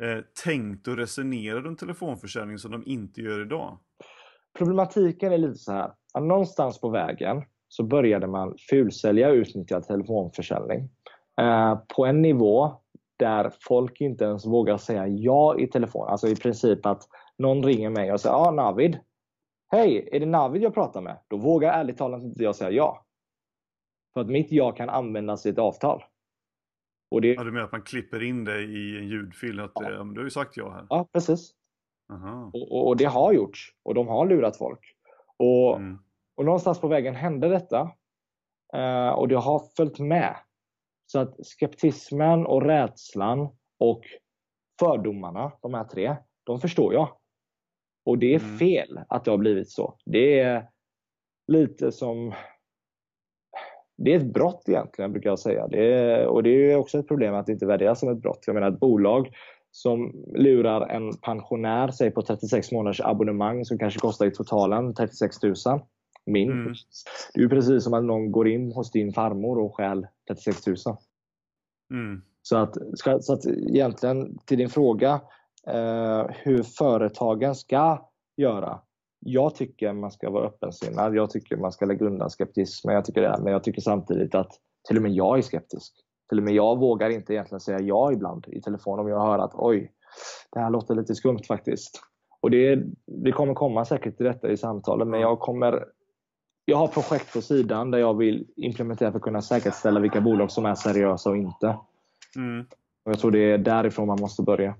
[0.00, 3.78] eh, tänkt och resonerat om telefonförsäljning som de inte gör idag?
[4.58, 5.92] Problematiken är lite så här.
[6.14, 10.88] Att någonstans på vägen så började man fulsälja och utnyttja telefonförsäljning.
[11.40, 12.72] Eh, på en nivå
[13.16, 16.08] där folk inte ens vågar säga ja i telefon.
[16.08, 17.02] Alltså i princip att
[17.38, 18.98] någon ringer mig och säger ja ah, Navid.
[19.72, 21.18] Hej, är det Navid jag pratar med?
[21.28, 23.04] Då vågar ärligt talat inte jag säga ja.
[24.14, 26.04] För att mitt ja kan användas i ett avtal.
[27.14, 27.34] Och det...
[27.34, 29.60] Ja, du menar att man klipper in det i en ljudfil?
[29.60, 30.04] Att, ja.
[30.04, 30.86] Du har ju sagt ja här.
[30.90, 31.54] Ja, precis.
[32.52, 34.80] Och, och, det har gjorts och de har lurat folk.
[35.36, 35.98] Och, mm.
[36.34, 37.82] och någonstans på vägen hände detta.
[38.76, 40.36] Uh, och det har följt med.
[41.06, 43.48] Så att skeptismen och rädslan
[43.78, 44.02] och
[44.80, 47.16] fördomarna, de här tre, de förstår jag.
[48.06, 48.58] Och det är mm.
[48.58, 49.98] fel att det har blivit så.
[50.04, 50.68] Det är
[51.52, 52.34] lite som
[53.96, 55.66] det är ett brott egentligen, brukar jag säga.
[55.66, 58.44] Det är, och det är också ett problem att det inte värderas som ett brott.
[58.46, 59.30] Jag menar ett bolag
[59.70, 65.42] som lurar en pensionär, säg på 36 månaders abonnemang som kanske kostar i totalen 36
[65.42, 65.54] 000.
[66.26, 66.52] Min.
[66.52, 66.74] Mm.
[67.34, 70.66] Det är ju precis som att någon går in hos din farmor och stjäl 36
[70.66, 70.76] 000.
[71.90, 72.22] Mm.
[72.42, 72.76] Så, att,
[73.20, 75.20] så att egentligen till din fråga
[75.66, 78.80] eh, hur företagen ska göra
[79.24, 81.16] jag tycker man ska vara öppensinnad.
[81.16, 82.94] Jag tycker man ska lägga undan skeptismen.
[82.94, 84.52] Jag tycker det, men jag tycker samtidigt att
[84.88, 85.94] till och med jag är skeptisk.
[86.28, 89.38] Till och med jag vågar inte egentligen säga ja ibland i telefon om jag hör
[89.38, 89.92] att oj,
[90.52, 92.00] det här låter lite skumt faktiskt.
[92.40, 95.84] Och det, det kommer komma säkert till detta i samtalen, men jag kommer
[96.64, 100.50] jag har projekt på sidan där jag vill implementera för att kunna säkerställa vilka bolag
[100.50, 101.78] som är seriösa och inte.
[102.36, 102.66] Mm.
[103.04, 104.74] Och jag tror det är därifrån man måste börja.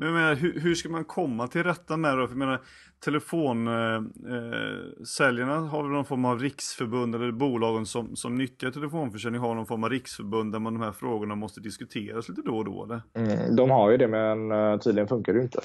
[0.00, 2.26] Men jag menar, hur, hur, ska man komma till rätta med det?
[2.26, 2.60] För jag menar,
[3.04, 9.54] telefonsäljarna eh, har väl någon form av riksförbund eller bolagen som, som nyttjar telefonförsäljning har
[9.54, 12.84] någon form av riksförbund där man de här frågorna måste diskuteras lite då och då
[12.84, 13.02] eller?
[13.14, 15.60] Mm, de har ju det men uh, tydligen funkar det inte.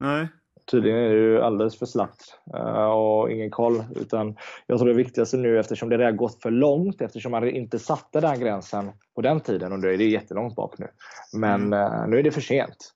[0.00, 0.28] Nej.
[0.70, 3.84] Tydligen är det ju alldeles för slappt uh, och ingen koll.
[3.96, 7.78] Utan jag tror det viktigaste nu eftersom det redan gått för långt eftersom man inte
[7.78, 10.86] satte den gränsen på den tiden och det är det jättelångt bak nu.
[11.32, 12.10] Men mm.
[12.10, 12.94] nu är det för sent.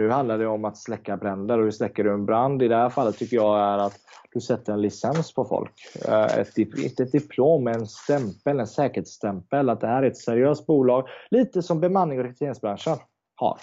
[0.00, 2.62] Nu handlar det om att släcka bränder och hur släcker du en brand?
[2.62, 3.96] I det här fallet tycker jag är att
[4.32, 5.72] du sätter en licens på folk.
[6.08, 9.68] Eh, ett, inte ett diplom, men en stämpel, en säkerhetsstämpel.
[9.68, 11.08] Att det här är ett seriöst bolag.
[11.30, 12.96] Lite som bemanning och rekryteringsbranschen
[13.34, 13.58] har.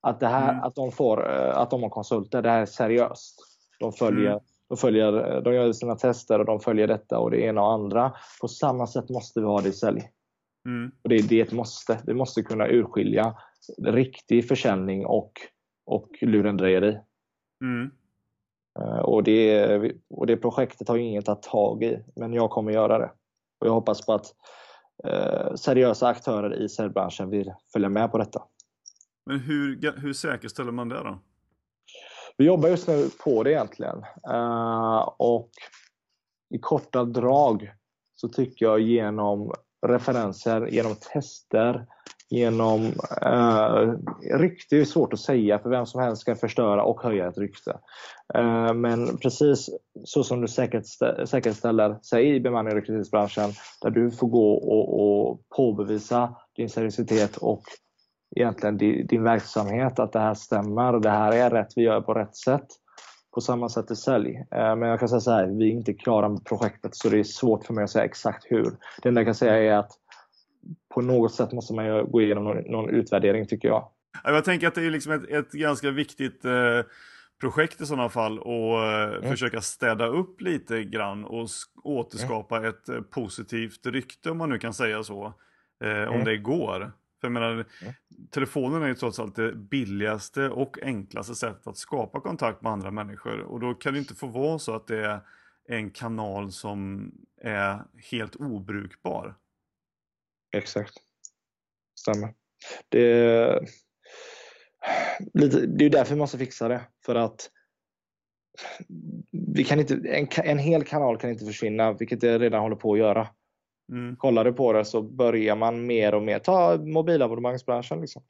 [0.00, 0.64] Att, det här, mm.
[0.64, 3.34] att, de får, eh, att de har konsulter, det här är seriöst.
[3.80, 4.42] De följer, mm.
[4.68, 8.12] De, följer, de gör sina tester och de följer detta och det ena och andra.
[8.40, 10.02] På samma sätt måste vi ha det i sälj.
[10.66, 10.92] Mm.
[11.02, 11.98] Och det, det är ett måste.
[12.06, 13.34] Vi måste kunna urskilja
[13.82, 15.32] riktig försäljning och,
[15.86, 16.98] och lurendrejeri.
[17.64, 17.90] Mm.
[18.78, 22.98] Eh, och det, och det projektet har inget att tag i, men jag kommer göra
[22.98, 23.10] det.
[23.60, 24.26] Och jag hoppas på att
[25.04, 28.42] eh, seriösa aktörer i säljbranschen vill följa med på detta.
[29.26, 31.18] Men hur, hur säkerställer man det då?
[32.36, 34.04] Vi jobbar just nu på det egentligen.
[34.30, 35.50] Uh, och
[36.54, 37.72] i korta drag
[38.14, 39.52] så tycker jag genom
[39.86, 41.86] referenser, genom tester,
[42.34, 42.92] genom
[43.22, 43.92] eh,
[44.38, 47.78] rykte är svårt att säga för vem som helst kan förstöra och höja ett rykte.
[48.34, 49.70] Eh, men precis
[50.04, 50.48] så som du
[51.26, 53.50] säkerställer sig i bemanning och rekryteringsbranschen
[53.82, 57.62] där du får gå och, och påbevisa din seriositet och
[58.36, 62.36] egentligen din verksamhet, att det här stämmer, det här är rätt, vi gör på rätt
[62.36, 62.66] sätt.
[63.34, 64.36] På samma sätt i sälj.
[64.36, 67.18] Eh, men jag kan säga så här, vi är inte klara med projektet så det
[67.18, 68.76] är svårt för mig att säga exakt hur.
[69.02, 69.90] Det enda jag kan säga är att
[70.94, 73.88] på något sätt måste man gå igenom någon, någon utvärdering tycker jag.
[74.24, 76.80] Jag tänker att det är liksom ett, ett ganska viktigt eh,
[77.40, 79.30] projekt i sådana fall och eh, mm.
[79.30, 81.48] försöka städa upp lite grann och
[81.84, 82.68] återskapa mm.
[82.68, 85.32] ett eh, positivt rykte om man nu kan säga så.
[85.84, 86.24] Eh, om mm.
[86.24, 86.92] det går.
[87.20, 87.64] För jag menar, mm.
[88.30, 92.90] telefonen är ju trots allt det billigaste och enklaste sättet att skapa kontakt med andra
[92.90, 93.40] människor.
[93.40, 95.20] Och då kan det inte få vara så att det är
[95.68, 97.10] en kanal som
[97.42, 99.34] är helt obrukbar.
[100.54, 100.94] Exakt.
[102.00, 102.34] Stämmer.
[102.88, 103.68] Det är,
[105.34, 106.80] lite, det är därför vi måste fixa det.
[107.06, 107.50] För att
[109.54, 112.92] vi kan inte, en, en hel kanal kan inte försvinna, vilket det redan håller på
[112.92, 113.28] att göra.
[113.92, 114.16] Mm.
[114.16, 118.22] Kollar du på det så börjar man mer och mer, ta mobilabonnemangsbranschen liksom.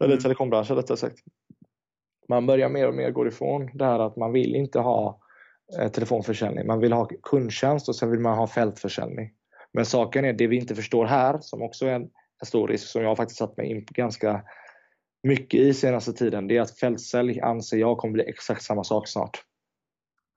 [0.00, 0.22] Eller mm.
[0.22, 1.18] telekombranschen rättare sagt.
[2.28, 5.20] Man börjar mer och mer gå ifrån det här att man vill inte ha
[5.78, 6.66] eh, telefonförsäljning.
[6.66, 9.30] Man vill ha kundtjänst och sen vill man ha fältförsäljning.
[9.72, 12.02] Men saken är, det vi inte förstår här, som också är en,
[12.40, 14.42] en stor risk som jag faktiskt satt mig in på ganska
[15.22, 19.08] mycket i senaste tiden, det är att fältsälj anser jag kommer bli exakt samma sak
[19.08, 19.42] snart.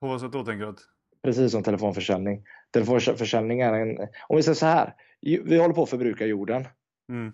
[0.00, 0.74] På vad sätt då tänker du?
[1.22, 2.44] Precis som telefonförsäljning.
[2.72, 4.08] Telefonförsäljning är en...
[4.28, 4.94] Om vi säger så här.
[5.20, 6.68] Vi håller på att förbruka jorden.
[7.08, 7.32] Mm.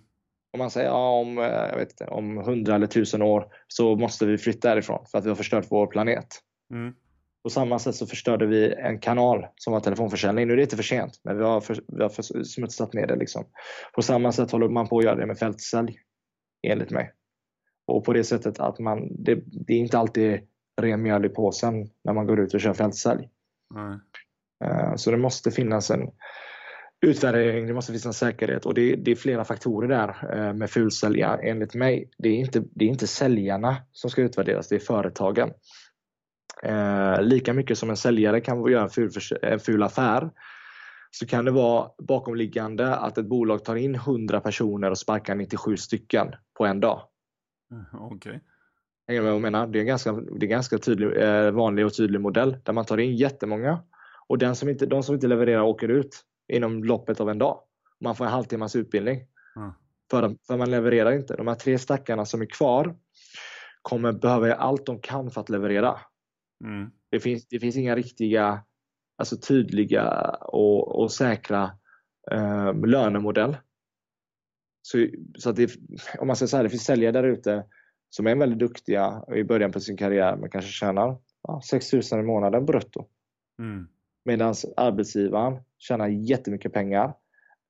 [0.52, 3.96] Om man säger ja, om, eh, jag vet inte, om 100 eller 1000 år så
[3.96, 6.26] måste vi flytta därifrån för att vi har förstört vår planet.
[6.70, 6.94] Mm.
[7.42, 10.46] På samma sätt så förstörde vi en kanal som var telefonförsäljning.
[10.46, 13.07] Nu är det inte för sent, men vi har, för, vi har för, smutsat ner
[13.07, 13.16] det.
[13.16, 13.44] Liksom.
[13.94, 15.98] På samma sätt håller man på att göra det med fältsälj,
[16.66, 17.12] enligt mig.
[17.87, 20.40] Och på det sättet att man, det, det är inte alltid
[20.81, 23.29] ren mjöl i påsen när man går ut och kör fältsälj.
[23.74, 23.98] Mm.
[24.96, 26.11] Så det måste finnas en
[27.07, 30.70] utvärdering, det måste finnas en säkerhet och det, det är flera faktorer där eh, med
[30.70, 32.11] fulsälja enligt mig.
[32.18, 35.51] Det är, inte, det är inte säljarna som ska utvärderas, det är företagen.
[36.62, 39.11] Eh, lika mycket som en säljare kan göra en ful,
[39.42, 40.31] en ful affär
[41.11, 45.77] så kan det vara bakomliggande att ett bolag tar in 100 personer och sparkar 97
[45.77, 47.03] stycken på en dag.
[47.71, 48.38] Mm, okay.
[49.07, 49.66] Jag menar?
[49.66, 52.85] Det är en ganska, det är ganska tydlig, eh, vanlig och tydlig modell där man
[52.85, 53.83] tar in jättemånga
[54.29, 57.61] och den som inte, de som inte levererar åker ut inom loppet av en dag.
[58.01, 59.21] Man får en halvtimmas utbildning.
[59.57, 59.73] Mm.
[60.11, 61.37] För, för man levererar inte.
[61.37, 62.97] De här tre stackarna som är kvar
[63.83, 66.01] kommer behöva göra allt de kan för att leverera.
[66.64, 66.90] Mm.
[67.11, 68.64] Det, finns, det finns inga riktiga,
[69.16, 70.09] alltså tydliga
[70.40, 71.71] och, och säkra
[72.31, 73.57] eh, lönemodell.
[74.83, 75.07] Så,
[75.38, 75.71] så att det,
[76.18, 77.64] om man säger så här, det finns säljare där ute
[78.11, 82.03] som är väldigt duktiga i början på sin karriär men kanske tjänar ja, 6 000
[82.12, 83.07] i månaden brutto.
[83.59, 83.88] Mm.
[84.25, 87.14] Medan arbetsgivaren tjänar jättemycket pengar,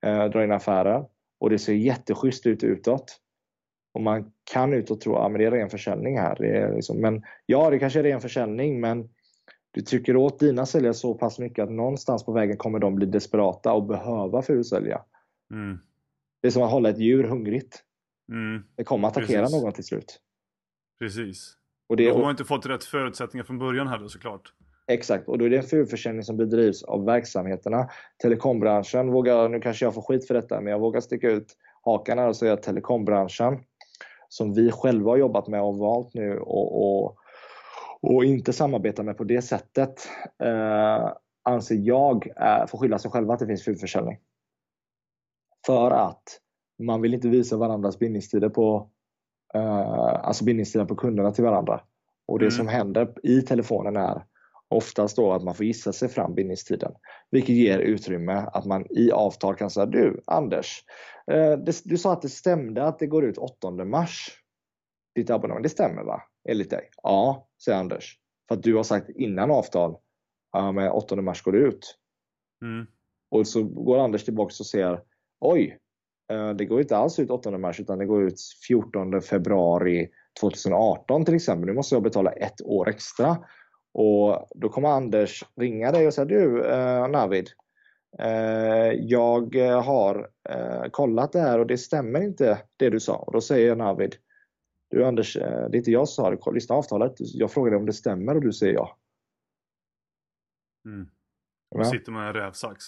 [0.07, 1.07] eh, drar in affärer
[1.41, 3.21] och det ser jätteschysst ut utåt.
[3.99, 6.37] Och man kan utåt tro att ah, det är ren försäljning här.
[6.39, 9.09] Det är liksom, men Ja, det kanske är ren försäljning men
[9.71, 13.07] du trycker åt dina säljare så pass mycket att någonstans på vägen kommer de bli
[13.07, 15.03] desperata och behöva fulsälja.
[15.53, 15.79] Mm.
[16.43, 17.83] Det är som att hålla ett djur hungrigt.
[18.33, 18.63] Mm.
[18.77, 19.63] Det kommer attackera Precis.
[19.63, 20.21] någon till slut.
[20.99, 21.57] Precis.
[21.89, 24.53] Och det, Då har inte fått rätt förutsättningar från början heller såklart.
[24.87, 27.89] Exakt, och då är det en fulförsäljning som bedrivs av verksamheterna.
[28.23, 31.57] Telekombranschen, vågar, nu kanske jag får skit för detta, men jag vågar sticka ut
[31.89, 33.59] hakan här och säga att telekombranschen,
[34.29, 37.17] som vi själva har jobbat med och valt nu och, och,
[38.01, 40.09] och inte samarbeta med på det sättet,
[40.43, 41.13] eh,
[41.43, 44.19] anser jag eh, får skylla sig själva att det finns fulförsäljning.
[45.67, 46.41] För att
[46.79, 48.91] man vill inte visa varandras bindningstider på
[49.55, 51.81] eh, alltså bindningstiden på kunderna till varandra.
[52.27, 52.57] Och det mm.
[52.57, 54.25] som händer i telefonen är
[54.69, 56.93] oftast då att man får gissa sig fram bindningstiden.
[57.31, 60.85] Vilket ger utrymme att man i avtal kan säga Du Anders,
[61.31, 64.31] eh, du sa att det stämde att det går ut 8 mars.
[65.15, 66.23] Ditt abonnemang, det stämmer va?
[66.49, 66.91] Enligt dig?
[67.03, 68.19] Ja, säger Anders.
[68.49, 69.97] För att du har sagt innan avtal
[70.53, 71.99] ja, men 8 mars går det ut.
[72.63, 72.87] Mm.
[73.31, 75.01] Och så går Anders tillbaka och säger
[75.41, 75.79] oj,
[76.33, 80.09] eh, det går inte alls ut 8 mars utan det går ut 14 februari
[80.41, 81.67] 2018 till exempel.
[81.67, 83.37] Nu måste jag betala ett år extra.
[84.01, 87.49] Och Då kommer Anders ringa dig och säga du eh, Navid,
[88.19, 93.17] eh, jag har eh, kollat det här och det stämmer inte det du sa.
[93.17, 94.17] Och Då säger Navid,
[94.91, 97.13] du Anders, eh, det är inte jag som sa det, lyssna avtalet.
[97.19, 98.99] Jag frågade om det stämmer och du säger ja.
[100.85, 101.09] Mm.
[101.71, 101.81] Ja.
[101.81, 102.85] Och sitter med en rävsax.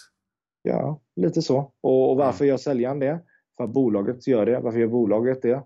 [0.61, 1.57] Ja, lite så.
[1.81, 3.19] Och, och varför gör säljaren det?
[3.57, 4.59] För att bolaget gör det.
[4.59, 5.63] Varför gör bolaget det?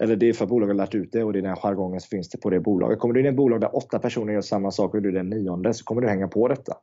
[0.00, 2.00] Eller det är för att bolaget har lärt ut det och det är den jargongen
[2.00, 2.98] som finns det på det bolaget.
[2.98, 5.12] Kommer du in i ett bolag där åtta personer gör samma sak och du är
[5.12, 6.76] den nionde så kommer du hänga på detta.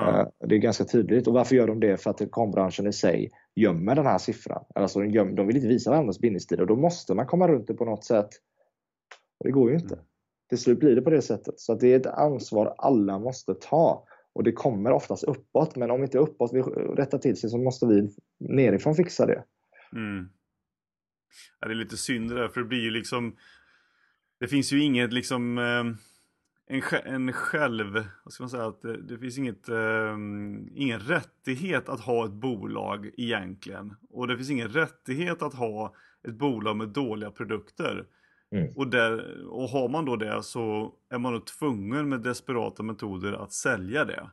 [0.00, 1.26] Eh, Det är ganska tydligt.
[1.26, 1.96] Och varför gör de det?
[1.96, 4.64] För att telekombranschen i sig gömmer den här siffran.
[4.74, 7.66] Alltså de, göm, de vill inte visa varandras bindningstid och då måste man komma runt
[7.66, 8.28] det på något sätt.
[9.44, 9.94] Det går ju inte.
[9.94, 10.06] Mm.
[10.48, 11.60] Till slut blir det på det sättet.
[11.60, 14.04] Så det är ett ansvar alla måste ta.
[14.34, 16.62] Och det kommer oftast uppåt, men om inte uppåt vill
[16.96, 18.08] rätta till sig så måste vi
[18.40, 19.44] nerifrån fixa det.
[19.92, 20.28] Mm.
[21.60, 23.36] Ja, det är lite synd det där, för det blir ju liksom
[24.40, 25.84] Det finns ju inget liksom eh,
[26.66, 30.16] en, en själv, vad ska man säga, att det, det finns inget eh,
[30.74, 33.94] ingen rättighet att ha ett bolag egentligen.
[34.10, 35.94] Och det finns ingen rättighet att ha
[36.28, 38.06] ett bolag med dåliga produkter.
[38.52, 38.72] Mm.
[38.76, 43.32] Och, där, och har man då det så är man då tvungen med desperata metoder
[43.32, 44.30] att sälja det.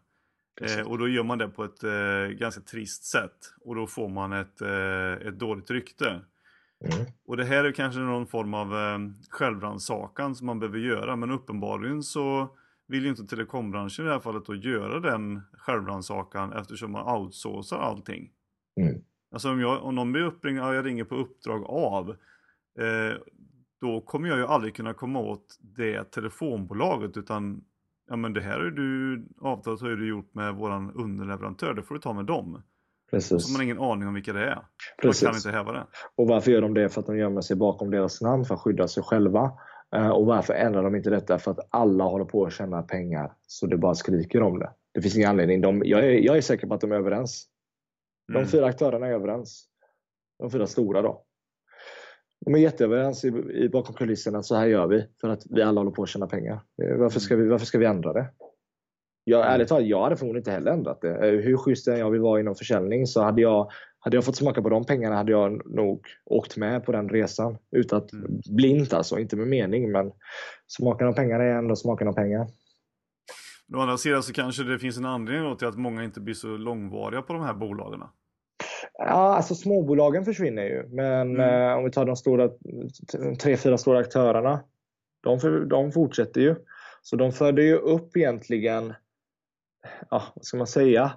[0.62, 3.53] Eh, och då gör man det på ett eh, ganska trist sätt.
[3.62, 6.21] Och då får man ett, eh, ett dåligt rykte.
[6.85, 7.05] Mm.
[7.25, 11.15] Och det här är kanske någon form av eh, självrannsakan som man behöver göra.
[11.15, 12.55] Men uppenbarligen så
[12.87, 17.77] vill ju inte telekombranschen i det här fallet då göra den självrannsakan eftersom man outsourcar
[17.77, 18.31] allting.
[18.81, 19.01] Mm.
[19.31, 22.09] Alltså om, jag, om någon blir uppringd, ja, jag ringer på uppdrag av.
[22.79, 23.17] Eh,
[23.81, 27.63] då kommer jag ju aldrig kunna komma åt det telefonbolaget utan
[28.07, 31.83] ja men det här har du, avtalet har ju du gjort med våran underleverantör, det
[31.83, 32.61] får du ta med dem.
[33.10, 33.48] Så Precis.
[33.52, 34.56] har man ingen aning om vilka det är.
[34.56, 34.63] Man
[35.02, 35.28] Precis.
[35.28, 35.88] kan inte häva det.
[36.15, 36.89] Och varför gör de det?
[36.89, 39.52] För att de gömmer sig bakom deras namn för att skydda sig själva.
[39.95, 41.39] Eh, Och varför ändrar de inte detta?
[41.39, 43.34] För att alla håller på att tjäna pengar.
[43.48, 44.69] Så det bara skriker om det.
[44.93, 45.62] Det finns ingen anledning.
[45.62, 47.45] De, jag, är, jag är säker på att de är överens.
[48.28, 48.48] De Mm.
[48.48, 49.65] fyra aktörerna är överens.
[50.39, 51.24] De fyra stora då.
[52.45, 54.43] De är jätteöverens i, i bakom kulisserna.
[54.43, 55.06] Så här gör vi.
[55.22, 56.62] För att vi alla håller på att tjäna pengar.
[56.84, 58.30] Eh, Varför ska vi, varför ska vi ändra det?
[59.29, 59.53] Jag, Mm.
[59.53, 61.15] ärligt talat, jag hade förmodligen inte heller ändrat det.
[61.27, 64.61] Eh, Hur schysst jag vill vara inom försäljning så hade jag, hade jag fått smaka
[64.61, 67.57] på de pengarna hade jag nog åkt med på den resan.
[67.71, 68.31] Utan att Mm.
[68.55, 70.11] blint alltså, inte med mening men
[70.67, 72.47] smaken av pengar är ändå smaken av pengar.
[73.75, 76.47] Å andra sidan så kanske det finns en anledning till att många inte blir så
[76.47, 77.99] långvariga på de här bolagen.
[78.93, 80.87] Ja, alltså småbolagen försvinner ju.
[80.89, 81.69] Men Mm.
[81.69, 82.49] eh, om vi tar de stora,
[83.41, 84.59] tre, fyra stora aktörerna.
[85.23, 86.55] De, de fortsätter ju.
[87.01, 88.93] Så de förde ju upp egentligen,
[90.10, 91.12] ja, vad ska man säga?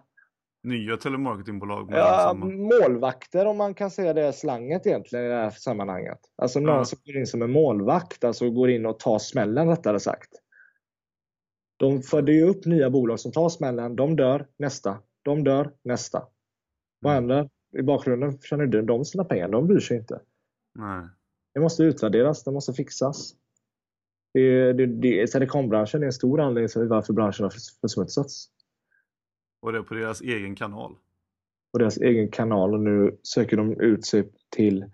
[0.64, 6.18] Nya telemarketingbolag Ja, målvakter om man kan säga det slanget egentligen i det här sammanhanget.
[6.36, 6.84] Alltså någon Ja.
[6.84, 10.28] som går in som en målvakt, alltså går in och tar smällen rättare sagt.
[11.76, 14.98] De födde ju upp nya bolag som tar smällen, de dör, nästa.
[15.22, 16.22] De dör, nästa.
[17.00, 17.30] Vad Mm.
[17.30, 17.50] händer?
[17.78, 20.20] I bakgrunden känner du de sina pengar, de bryr sig inte.
[20.74, 21.08] Nej.
[21.54, 23.32] Det måste utvärderas, det måste fixas.
[24.34, 28.46] Det, det, det, telekombranschen är en stor anledning till varför branschen har förs- försmutsats.
[29.62, 30.96] Och det är på deras egen kanal.
[31.72, 34.84] På deras egen kanal och nu söker de ut sig till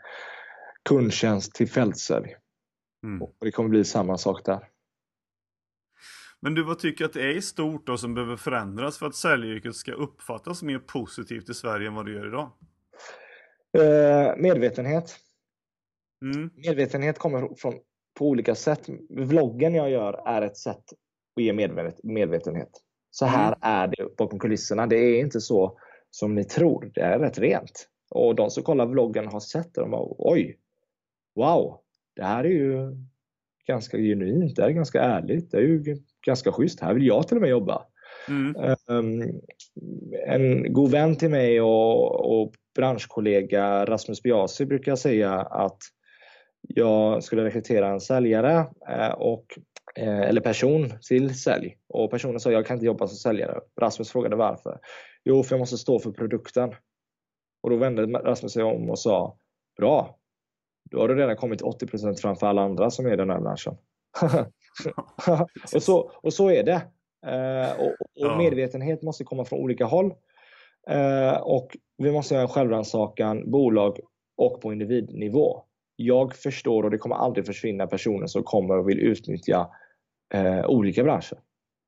[0.88, 2.37] kundtjänst till fältsälj.
[3.04, 3.22] Mm.
[3.22, 4.68] Och det kommer bli samma sak där.
[6.40, 9.14] Men du, vad tycker att det är i stort då som behöver förändras för att
[9.14, 12.50] säljyrket ska uppfattas mer positivt i Sverige än vad det gör idag?
[13.78, 15.18] Eh, medvetenhet.
[16.24, 16.50] Mm.
[16.54, 17.74] Medvetenhet kommer från,
[18.18, 18.88] på olika sätt.
[19.09, 20.85] Vloggen jag gör är ett sätt
[21.37, 22.70] att ge medvet, medvetenhet.
[23.11, 23.59] Så här Mm.
[23.61, 24.87] är det bakom kulisserna.
[24.87, 25.79] Det är inte så
[26.11, 26.90] som ni tror.
[26.94, 27.88] Det är rätt rent.
[28.11, 29.81] Och de som kollar vloggen har sett det.
[29.81, 30.59] De bara, oj,
[31.35, 31.81] wow,
[32.16, 32.97] det här är ju
[33.66, 34.57] ganska genuint.
[34.57, 35.51] Det här är ganska ärligt.
[35.51, 36.81] Det är ju ganska schysst.
[36.81, 37.83] Här vill jag till och med jobba.
[38.29, 38.77] Mm.
[38.87, 39.40] Um,
[40.27, 45.79] en god vän till mig och, och branschkollega Rasmus Biasi brukar säga att
[46.61, 49.59] jag skulle rekrytera en säljare eh, och,
[50.05, 51.77] eller person till sälj.
[51.88, 53.61] Och personen sa jag kan inte jobba som säljare.
[53.81, 54.79] Rasmus frågade varför.
[55.25, 56.75] Jo, för jag måste stå för produkten.
[57.63, 59.38] Och då vände Rasmus sig om och sa
[59.77, 60.19] Bra,
[60.90, 63.77] då har du redan kommit 80% framför alla andra som är i den här branschen.
[65.75, 66.83] och, så, och så är det.
[67.27, 70.15] Eh, och och medvetenhet måste komma från olika håll.
[70.90, 73.99] Eh, och vi måste göra en självrannsakan, bolag
[74.37, 75.65] och på individnivå.
[75.96, 79.69] Jag förstår och det kommer aldrig försvinna personer som kommer och vill utnyttja
[80.35, 81.38] eh, olika branscher.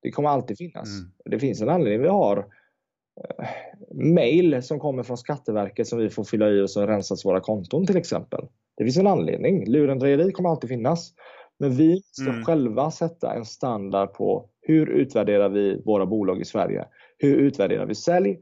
[0.02, 0.88] Det kommer alltid finnas.
[0.98, 1.10] Mm.
[1.24, 3.46] Det finns en anledning vi har eh,
[3.94, 7.86] mail som kommer från Skatteverket som vi får fylla i och så rensas våra konton
[7.86, 8.48] till exempel.
[8.76, 9.70] Det finns en anledning.
[9.70, 11.12] Lurendrejeri kommer alltid finnas.
[11.58, 12.44] Men vi ska mm.
[12.44, 16.84] själva sätta en standard på hur utvärderar vi våra bolag i Sverige?
[17.18, 18.38] Hur utvärderar vi sälj?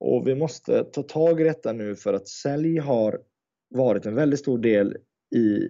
[0.00, 3.20] Och vi måste ta tag i detta nu för att sälj har
[3.70, 4.96] varit en väldigt stor del
[5.34, 5.68] i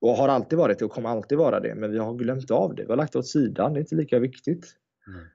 [0.00, 1.74] och har alltid varit det och kommer alltid vara det.
[1.74, 2.82] Men vi har glömt av det.
[2.82, 3.72] Vi har lagt det åt sidan.
[3.72, 4.66] Det är inte lika viktigt.
[5.06, 5.26] Mm.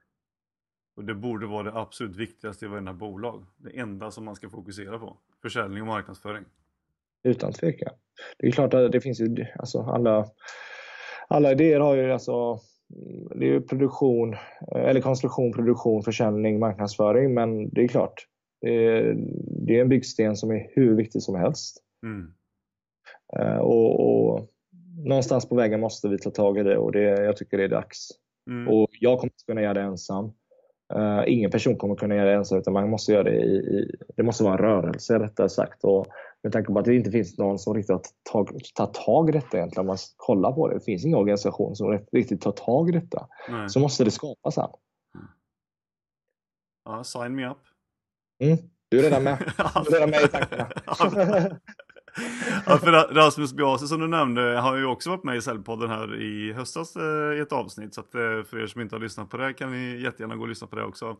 [0.96, 3.46] Och Det borde vara det absolut viktigaste i varenda bolag.
[3.56, 5.16] Det enda som man ska fokusera på.
[5.42, 6.44] Försäljning och marknadsföring.
[7.24, 7.94] Utan tvekan.
[8.38, 10.26] Det är klart att det finns ju alltså alla,
[11.28, 12.60] alla idéer har ju alltså
[13.34, 14.36] det är produktion,
[14.76, 17.34] eller konstruktion, produktion, försäljning, marknadsföring.
[17.34, 18.26] Men det är klart,
[18.60, 21.82] det är, en byggsten som är hur viktig som helst.
[22.02, 22.34] Mm.
[23.38, 24.48] Uh, och, och,
[25.04, 27.68] någonstans på vägen måste vi ta tag i det och det, jag tycker det är
[27.68, 28.08] dags.
[28.50, 28.68] Mm.
[28.68, 30.32] Och jag kommer inte kunna göra det ensam.
[30.94, 33.96] Uh, ingen person kommer kunna göra det ensam utan man måste göra det i, i
[34.16, 35.84] det måste vara en rörelse rättare sagt.
[35.84, 36.06] Och
[36.42, 38.02] med tanke på att det inte finns någon som riktigt har
[38.32, 40.74] tagit tag i detta egentligen om man kollar på det.
[40.74, 43.28] Det finns ingen organisation som riktigt tar tag i detta.
[43.48, 43.70] Nej.
[43.70, 44.58] Så måste det skapas.
[44.58, 44.70] Mm.
[46.84, 47.58] Ja, sign me up.
[48.42, 49.38] Mm, du är redan med.
[49.84, 50.68] Du är redan med i tankarna.
[52.66, 56.20] ja, för Rasmus Biase som du nämnde har ju också varit med i Säljpodden här
[56.20, 57.94] i höstas eh, i ett avsnitt.
[57.94, 60.42] Så att, eh, för er som inte har lyssnat på det kan ni jättegärna gå
[60.42, 61.16] och lyssna på det också.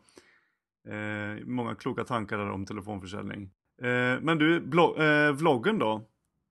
[0.88, 3.50] Eh, många kloka tankar där om telefonförsäljning.
[3.82, 5.92] Eh, men du, eh, vloggen då?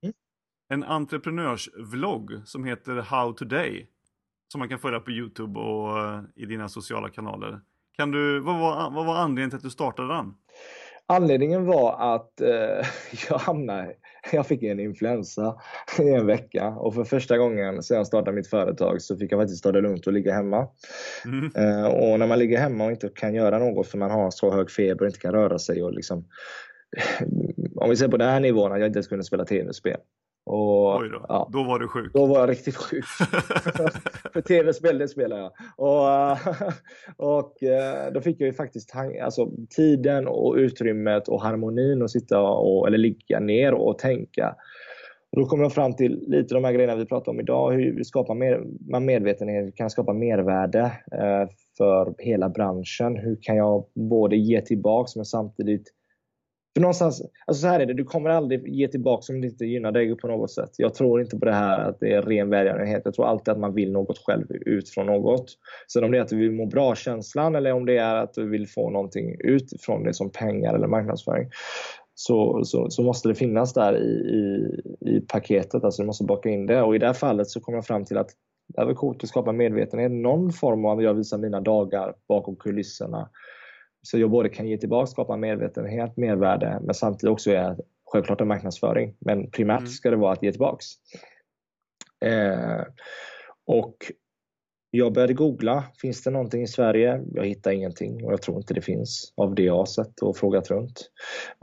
[0.03, 0.13] Mm.
[0.69, 3.89] En entreprenörsvlogg som heter How Today.
[4.51, 7.61] Som man kan följa på Youtube och eh, i dina sociala kanaler.
[7.97, 10.33] Kan du, vad, var, vad var anledningen till att du startade den?
[11.07, 12.33] Anledningen var att
[13.29, 13.95] jag hamnade,
[14.31, 15.55] jag fick en influensa
[15.99, 19.39] i en vecka och för första gången sedan jag startade mitt företag så fick jag
[19.39, 20.67] faktiskt ta det lugnt och ligga hemma.
[21.25, 21.51] Mm.
[21.55, 24.51] Eh, och när man ligger hemma och inte kan göra något för man har så
[24.51, 26.25] hög feber och inte kan röra sig och liksom
[27.75, 29.97] om vi ser på den här nivån att jag inte ens kunde spela tv-spel.
[30.45, 32.13] Och, Oj då, ja, då var du sjuk.
[32.13, 33.05] Då var jag riktigt sjuk.
[34.33, 35.51] För tv-spel, det spelar jag.
[35.77, 36.37] Och,
[37.37, 42.41] och eh, då fick jag ju faktiskt alltså, tiden och utrymmet och harmonin att sitta
[42.41, 44.55] och, eller ligga ner och tänka.
[45.31, 47.95] Och då kom jag fram till lite de här grejerna vi pratar om idag, hur
[47.95, 50.81] vi skapar mer, man medvetenhet, kan skapa mervärde
[51.11, 53.17] eh, för hela branschen.
[53.17, 55.91] Hur kan jag både ge tillbaks men samtidigt
[56.73, 59.65] för någonstans, alltså så här är det, du kommer aldrig ge tillbaka om det inte
[59.65, 60.69] gynnar dig på något sätt.
[60.77, 63.01] Jag tror inte på det här att det är ren välgörenhet.
[63.05, 65.45] Jag tror alltid att man vill något själv ut från något.
[65.93, 68.49] Sen om det är att du vill må bra-känslan eller om det är att du
[68.49, 71.49] vill få någonting utifrån det som pengar eller marknadsföring.
[72.15, 76.49] Så, så, så måste det finnas där i, i, i paketet, alltså du måste baka
[76.49, 76.81] in det.
[76.81, 78.29] Och i det här fallet så kom jag fram till att
[78.75, 80.11] det är coolt att skapa medvetenhet.
[80.11, 83.29] Någon form av, jag visar mina dagar bakom kulisserna
[84.03, 88.47] så jag både kan ge tillbaka, skapa medvetenhet, mervärde, men samtidigt också är självklart en
[88.47, 89.15] marknadsföring.
[89.19, 89.89] Men primärt mm.
[89.89, 90.85] ska det vara att ge tillbaks.
[92.25, 92.81] Eh,
[93.65, 93.95] och
[94.91, 97.23] jag började googla, finns det någonting i Sverige?
[97.33, 100.37] Jag hittade ingenting och jag tror inte det finns av det jag har sett och
[100.37, 101.09] frågat runt.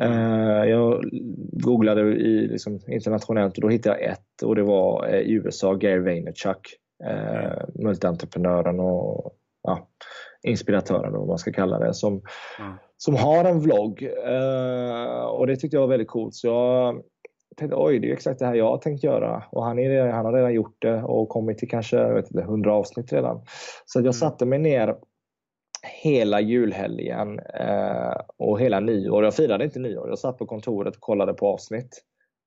[0.02, 1.04] Eh, jag
[1.52, 5.74] googlade i, liksom, internationellt och då hittade jag ett och det var eh, i USA,
[5.74, 9.88] Gary Vaynerchuk, eh, multientreprenören och ja,
[10.42, 12.12] inspiratören, vad man ska kalla det, som,
[12.58, 12.72] mm.
[12.96, 14.02] som har en vlogg.
[14.02, 16.34] Eh, och det tyckte jag var väldigt coolt.
[16.34, 17.02] Så jag
[17.56, 19.42] tänkte oj, det är exakt det här jag har tänkt göra.
[19.50, 22.42] Och han, är, han har redan gjort det och kommit till kanske jag vet inte,
[22.42, 23.40] 100 avsnitt redan.
[23.86, 24.12] Så jag mm.
[24.12, 24.96] satte mig ner
[26.02, 29.24] hela julhelgen eh, och hela nyår.
[29.24, 30.08] Jag firade inte nyår.
[30.08, 32.04] Jag satt på kontoret och kollade på avsnitt.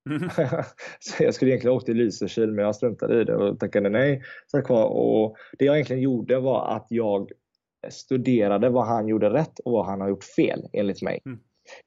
[0.09, 0.29] Mm.
[0.99, 4.21] så jag skulle egentligen åkt till Lysekil men jag struntade i det och tackade nej.
[4.47, 4.85] Så kvar.
[4.85, 7.31] Och det jag egentligen gjorde var att jag
[7.89, 11.21] studerade vad han gjorde rätt och vad han har gjort fel enligt mig.
[11.25, 11.39] Mm.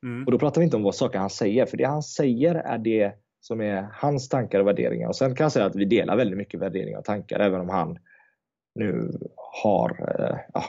[0.03, 0.25] Mm.
[0.25, 2.79] Och då pratar vi inte om vad saker han säger, för det han säger är
[2.79, 5.09] det som är hans tankar och värderingar.
[5.09, 7.69] Och Sen kan jag säga att vi delar väldigt mycket värderingar och tankar, även om
[7.69, 7.99] han
[8.75, 10.21] nu har...
[10.21, 10.65] Eh, ja,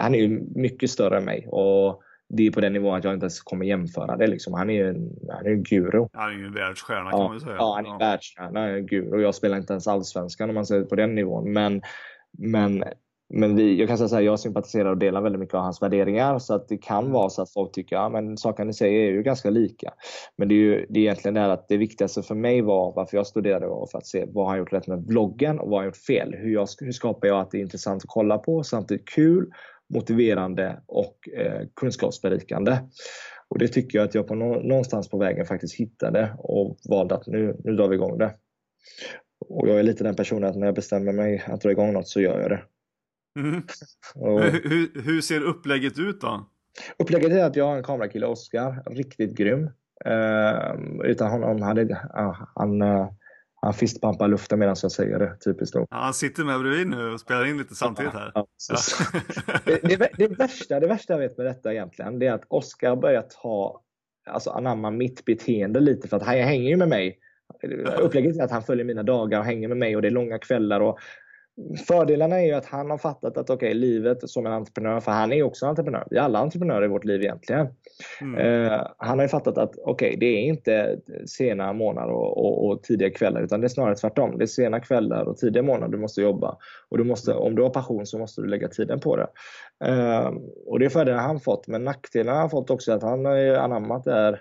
[0.00, 1.48] han är ju mycket större än mig.
[1.48, 4.26] Och det är på den nivån att jag inte ens kommer jämföra det.
[4.26, 4.54] Liksom.
[4.54, 6.06] Han är ju en, han är en guru.
[6.12, 7.56] Han är ju en världsstjärna kan ja, man säga.
[7.56, 8.06] Ja, han är en ja.
[8.06, 8.68] världsstjärna.
[8.68, 9.22] En guru.
[9.22, 11.52] Jag spelar inte ens allsvenskan om man säger på den nivån.
[11.52, 11.82] Men,
[12.38, 12.84] men
[13.28, 15.82] men vi, jag kan säga så här, jag sympatiserar och delar väldigt mycket av hans
[15.82, 19.08] värderingar så att det kan vara så att folk tycker att ja, sakerna ni säger
[19.08, 19.92] är ju ganska lika.
[20.36, 23.16] Men det är ju det är egentligen det att det viktigaste för mig var varför
[23.16, 25.86] jag studerade var för att se vad han gjort rätt med vloggen och vad han
[25.86, 26.34] gjort fel.
[26.34, 29.50] Hur, jag, hur skapar jag att det är intressant att kolla på samtidigt kul,
[29.94, 32.78] motiverande och eh, kunskapsberikande.
[33.48, 37.26] Och det tycker jag att jag på någonstans på vägen faktiskt hittade och valde att
[37.26, 38.34] nu, nu drar vi igång det.
[39.48, 42.08] Och jag är lite den personen att när jag bestämmer mig att dra igång något
[42.08, 42.62] så gör jag det.
[43.38, 43.62] Mm.
[44.14, 44.40] och...
[44.42, 46.50] hur, hur ser upplägget ut då?
[46.98, 49.70] Upplägget är att jag har en kamerakille, Oskar, riktigt grym.
[50.06, 53.10] Uh, utan honom hade uh, han, uh,
[53.60, 55.86] han fistpumpar luften medan jag säger det, typiskt nog.
[55.90, 58.32] Ja, han sitter med bredvid nu och spelar in lite samtidigt här.
[58.34, 58.76] Ja, ja.
[59.64, 62.96] det, det, det, värsta, det värsta jag vet med detta egentligen, det är att Oskar
[62.96, 63.82] börjar ta,
[64.30, 67.18] alltså anamma mitt beteende lite för att han hänger ju med mig.
[67.98, 70.38] Upplägget är att han följer mina dagar och hänger med mig och det är långa
[70.38, 70.98] kvällar och
[71.86, 75.12] Fördelarna är ju att han har fattat att okej, okay, livet som en entreprenör, för
[75.12, 76.06] han är ju också entreprenör.
[76.10, 77.66] Vi är alla entreprenörer i vårt liv egentligen.
[78.20, 78.46] Mm.
[78.46, 82.66] Uh, han har ju fattat att okej, okay, det är inte sena morgnar och, och,
[82.66, 84.38] och, tidiga kvällar utan det är snarare tvärtom.
[84.38, 86.56] det är sena kvällar och tidiga morgnar du måste jobba.
[86.88, 89.28] Och du måste, om du har passion så måste du lägga tiden på det.
[89.88, 90.32] Uh,
[90.66, 94.04] och det är fördelar han fått, men nackdelarna har fått också att han har anammat
[94.04, 94.40] det här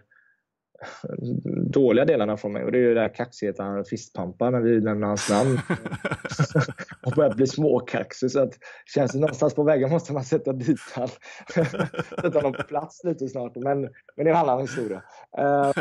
[1.73, 4.81] dåliga delarna från mig och det är ju det där kaxigheten han fistpampar när vi
[4.81, 5.59] nämner hans namn.
[7.05, 8.53] och börjar bli småkaxig så att
[8.95, 11.07] känns det någonstans på vägen måste man sätta dit han.
[12.21, 13.55] sätta honom på plats lite snart.
[13.55, 15.03] Men, men det är en annan historia.
[15.39, 15.71] Uh,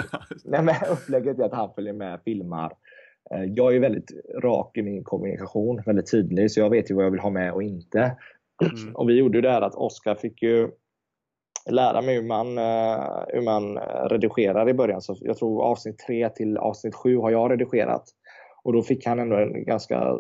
[0.45, 2.73] nej, men upplägget är att han följer med, filmar.
[3.35, 4.11] Uh, jag är väldigt
[4.43, 7.53] rak i min kommunikation, väldigt tydlig, så jag vet ju vad jag vill ha med
[7.53, 8.17] och inte.
[8.63, 8.95] Mm.
[8.95, 10.71] Och vi gjorde ju det här att Oskar fick ju
[11.71, 13.79] lära mig hur man, eh, hur man
[14.11, 15.03] redigerar i början.
[15.03, 18.05] Så jag tror avsnitt 3 till avsnitt 7 har jag redigerat.
[18.65, 20.19] Och då fick han ändå en ganska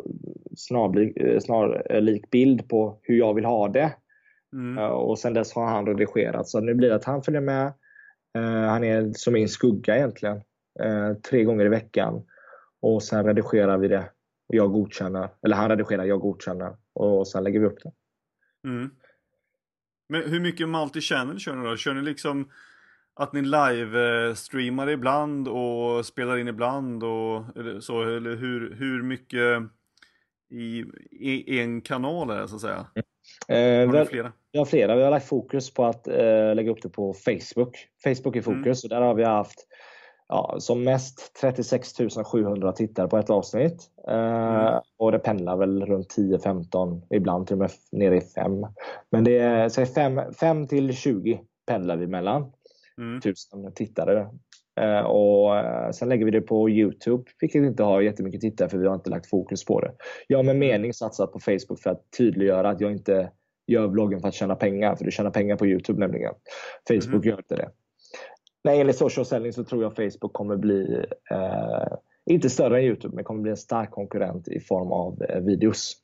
[0.56, 3.92] snarlik, eh, snarlik bild på hur jag vill ha det.
[4.52, 4.78] Mm.
[4.78, 6.48] Eh, och sen dess har han redigerat.
[6.48, 7.72] Så nu blir det att han följer med.
[8.68, 10.42] Han är som min skugga egentligen.
[11.30, 12.22] Tre gånger i veckan.
[12.82, 14.04] Och sen redigerar vi det.
[14.46, 15.28] Jag godkänner.
[15.42, 16.76] Eller han redigerar, jag godkänner.
[16.92, 17.92] Och sen lägger vi upp det.
[18.68, 18.90] Mm.
[20.12, 21.76] Men hur mycket multi-channel kör ni då?
[21.76, 22.50] Kör ni liksom
[23.14, 28.02] att ni live-streamar ibland och spelar in ibland och eller så?
[28.02, 29.62] Eller hur, hur mycket
[30.50, 32.86] i, i en kanal är det så att säga?
[33.48, 33.90] Mm.
[33.90, 34.32] har ni flera?
[34.52, 34.96] Vi har flera.
[34.96, 37.88] Vi har lagt fokus på att eh, lägga upp det på Facebook.
[38.04, 38.84] Facebook är fokus mm.
[38.84, 39.66] och där har vi haft
[40.28, 41.94] ja, som mest 36
[42.24, 43.90] 700 tittare på ett avsnitt.
[44.08, 44.80] Eh, mm.
[44.98, 48.66] Och det pendlar väl runt 10-15, ibland till och med nere i 5.
[49.10, 52.52] Men det är säg 5, 5 till 20 pendlar vi mellan.
[52.98, 53.20] Mm.
[53.20, 54.28] Tusen tittare.
[54.80, 58.78] Eh, och eh, sen lägger vi det på Youtube, vilket inte har jättemycket tittare för
[58.78, 59.92] vi har inte lagt fokus på det.
[60.26, 60.68] Jag har med mm.
[60.68, 63.30] mening satsat på Facebook för att tydliggöra att jag inte
[63.66, 66.34] gör vloggen för att tjäna pengar, för du tjänar pengar på Youtube nämligen.
[66.88, 67.28] Facebook mm.
[67.28, 67.70] gör inte det.
[68.64, 71.96] Nej, enligt social selling så tror jag Facebook kommer bli, eh,
[72.26, 75.96] inte större än Youtube, men kommer bli en stark konkurrent i form av eh, videos.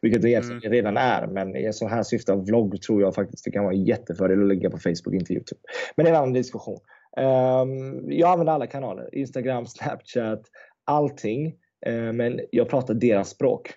[0.00, 0.60] Vilket det mm.
[0.60, 3.64] redan är, men i en sån här syfte av vlogg tror jag faktiskt det kan
[3.64, 5.60] vara en jättefördel att ligga på Facebook, inte Youtube.
[5.96, 6.78] Men det är en annan diskussion.
[7.16, 10.42] Um, jag använder alla kanaler, Instagram, Snapchat,
[10.84, 11.46] allting.
[11.88, 13.74] Uh, men jag pratar deras språk.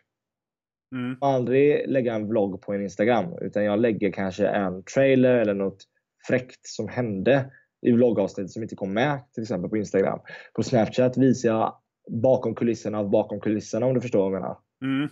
[0.96, 1.18] Mm.
[1.22, 5.54] Jag aldrig lägga en vlogg på en Instagram, utan jag lägger kanske en trailer eller
[5.54, 5.84] något
[6.28, 7.52] fräckt som hände
[7.82, 10.20] i vloggavsnitt som inte kom med, till exempel på Instagram.
[10.54, 11.74] På Snapchat visar jag
[12.10, 14.58] bakom kulisserna av bakom kulisserna om du förstår vad jag menar.
[14.82, 15.10] Mm.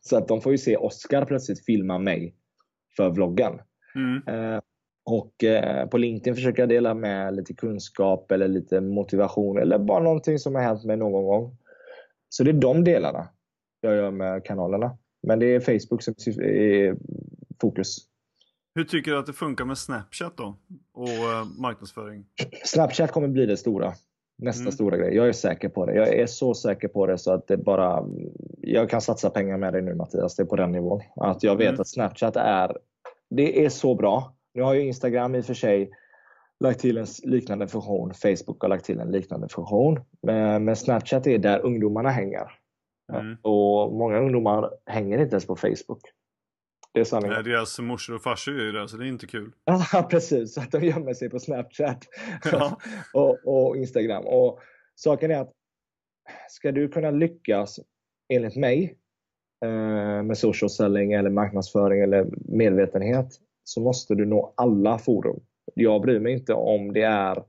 [0.00, 2.34] Så att de får ju se Oscar plötsligt filma mig
[2.96, 3.60] för vloggen.
[3.94, 4.54] Mm.
[4.54, 4.60] Eh,
[5.04, 10.02] och eh, på LinkedIn försöker jag dela med lite kunskap eller lite motivation eller bara
[10.02, 11.56] någonting som har hänt mig någon gång.
[12.28, 13.28] Så det är de delarna
[13.80, 14.98] jag gör med kanalerna.
[15.22, 16.96] Men det är Facebook som är
[17.60, 18.07] fokus.
[18.78, 20.56] Hur tycker du att det funkar med Snapchat då?
[20.92, 22.24] Och eh, marknadsföring?
[22.64, 23.92] Snapchat kommer bli det stora.
[24.36, 24.72] Nästa mm.
[24.72, 25.16] stora grej.
[25.16, 25.94] Jag är säker på det.
[25.94, 28.04] Jag är så säker på det så att det bara...
[28.58, 30.36] Jag kan satsa pengar med dig nu Mattias.
[30.36, 31.00] Det är på den nivån.
[31.16, 31.80] Att jag vet mm.
[31.80, 32.76] att Snapchat är...
[33.30, 34.34] Det är så bra.
[34.54, 35.90] Nu har ju Instagram i och för sig
[36.60, 38.14] lagt till en liknande funktion.
[38.14, 40.00] Facebook har lagt till en liknande funktion.
[40.22, 42.50] Men, men Snapchat är där ungdomarna hänger.
[43.12, 43.36] Mm.
[43.42, 46.00] Och många ungdomar hänger inte ens på Facebook.
[46.98, 47.34] Det är sanningen.
[47.34, 49.52] Nej, deras morsor och farsor är ju det, så det är inte kul.
[49.92, 50.54] Ja, precis.
[50.54, 52.04] Så att de gömmer sig på Snapchat
[52.52, 52.78] ja.
[53.12, 54.26] och, och, Instagram.
[54.26, 54.60] Och
[54.94, 55.52] Saken är att
[56.48, 57.80] ska du kunna lyckas,
[58.28, 58.98] enligt mig,
[59.64, 63.28] eh, med social selling eller marknadsföring eller medvetenhet,
[63.64, 65.40] så måste du nå alla forum.
[65.74, 67.44] Jag bryr mig inte om det är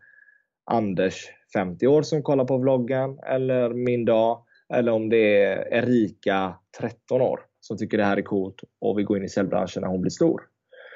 [0.72, 6.54] Anders, 50 år, som kollar på vloggen, eller min dag, eller om det är Erika,
[6.80, 9.90] 13 år som tycker det här är coolt och vill gå in i säljbranschen när
[9.90, 10.42] hon blir stor.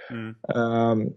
[0.09, 0.35] Mm.
[0.55, 1.13] Um,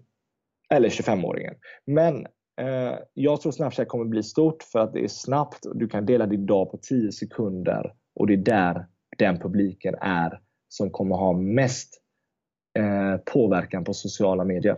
[0.70, 1.54] eller 25-åringen.
[1.84, 2.26] Men
[2.60, 6.06] uh, jag tror Snapchat kommer bli stort för att det är snabbt och du kan
[6.06, 8.86] dela din dag på 10 sekunder och det är där
[9.18, 12.02] den publiken är som kommer ha mest
[12.78, 14.76] uh, påverkan på sociala medier.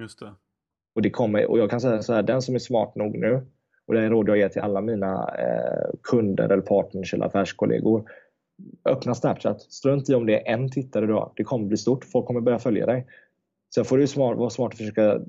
[0.00, 0.34] Just det.
[0.94, 3.46] Och, det kommer, och jag kan säga så här, den som är smart nog nu
[3.86, 8.10] och det är råd jag ger till alla mina eh, kunder eller partners eller affärskollegor
[8.84, 9.60] öppna Snapchat.
[9.60, 11.32] Strunt i om det är en tittare du har.
[11.36, 12.04] Det kommer bli stort.
[12.04, 13.06] Folk kommer börja följa dig.
[13.74, 15.20] Sen får du smart, vara smart att försöka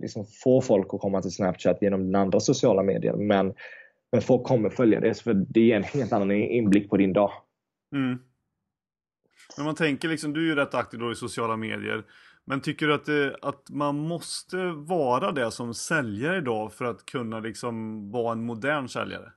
[0.00, 3.12] liksom få folk att komma till Snapchat genom den andra sociala medier.
[3.12, 3.54] Men,
[4.12, 7.30] men folk kommer följa det för det ger en helt annan inblick på din dag.
[7.94, 8.18] Mm.
[9.56, 12.04] Men man tänker liksom, du är ju rätt aktiv då i sociala medier.
[12.44, 17.06] Men tycker du att, det, att man måste vara det som säljare idag för att
[17.06, 19.32] kunna liksom vara en modern säljare?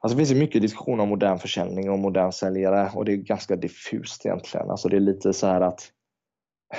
[0.00, 3.16] Alltså det finns ju mycket diskussion om modern försäljning och modern säljare och det är
[3.16, 4.70] ganska diffust egentligen.
[4.70, 5.92] Alltså det är lite så här att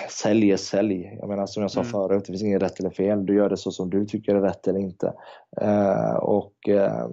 [0.09, 1.17] sälj är sälj.
[1.19, 1.91] Jag menar som jag sa mm.
[1.91, 3.25] förut, det finns inget rätt eller fel.
[3.25, 5.13] Du gör det så som du tycker är rätt eller inte.
[5.61, 7.07] Uh, och uh,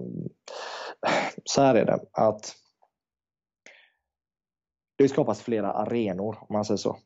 [1.43, 2.55] så här är det att
[4.97, 6.97] det skapas flera arenor om man säger så.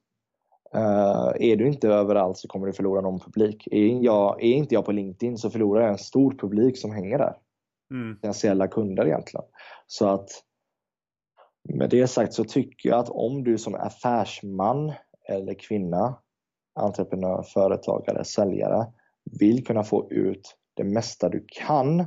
[0.75, 3.67] Uh, är du inte överallt så kommer du förlora någon publik.
[3.71, 7.17] Är, jag, är inte jag på LinkedIn så förlorar jag en stor publik som hänger
[7.17, 7.35] där.
[7.91, 8.15] Mm.
[8.15, 9.45] Potentiella kunder egentligen.
[9.87, 10.29] Så att
[11.69, 14.93] med det sagt så tycker jag att om du som affärsman
[15.29, 16.19] eller kvinna,
[16.75, 18.87] entreprenör, företagare, säljare
[19.39, 22.05] vill kunna få ut det mesta du kan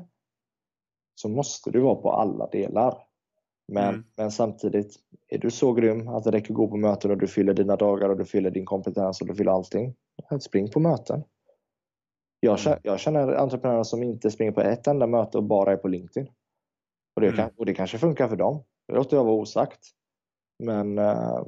[1.15, 2.99] så måste du vara på alla delar.
[3.73, 4.05] Men, mm.
[4.17, 4.97] men samtidigt,
[5.29, 7.77] är du så grym att det räcker att gå på möten och du fyller dina
[7.77, 9.95] dagar och du fyller din kompetens och du fyller allting.
[10.41, 11.25] Spring på möten.
[12.45, 15.77] Jag känner, jag känner entreprenörer som inte springer på ett enda möte och bara är
[15.77, 16.29] på LinkedIn.
[17.17, 17.37] Och det, mm.
[17.37, 18.65] kan, och det kanske funkar för dem.
[18.89, 19.81] Det låter jag vara osagt.
[20.59, 21.45] Men uh,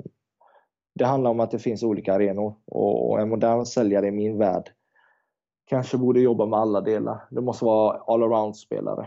[0.95, 4.39] det handlar om att det finns olika arenor och, och en modern säljare i min
[4.39, 4.71] värld
[5.67, 7.29] kanske borde jobba med alla delar.
[7.31, 9.07] Det måste vara all-around-spelare.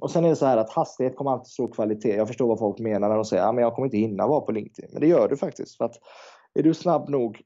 [0.00, 2.16] och sen är det så här att hastighet kommer alltid slå kvalitet.
[2.16, 4.40] Jag förstår vad folk menar när de säger att ja, jag kommer inte hinna vara
[4.40, 4.90] på LinkedIn.
[4.92, 5.76] Men det gör du faktiskt.
[5.76, 5.94] För att
[6.54, 7.42] är du snabb nog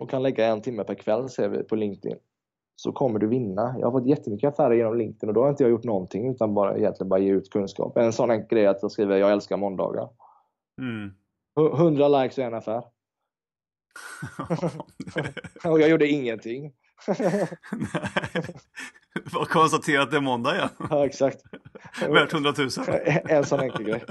[0.00, 2.18] och kan lägga en timme per kväll ser vi på LinkedIn
[2.80, 3.74] så kommer du vinna.
[3.78, 6.54] Jag har fått jättemycket affärer genom LinkedIn och då har inte jag gjort någonting utan
[6.54, 7.96] bara, egentligen bara ge ut kunskap.
[7.96, 10.08] En sån enkel grej att jag skriver jag älskar måndagar.
[10.80, 11.10] Mm.
[11.74, 12.82] 100 likes och en affär.
[15.64, 16.72] och jag gjorde ingenting.
[19.32, 20.68] Bara konstatera att det är måndag igen.
[20.90, 21.42] Ja, exakt.
[22.08, 22.68] Värt 100 000.
[23.24, 24.04] en sån enkel grej.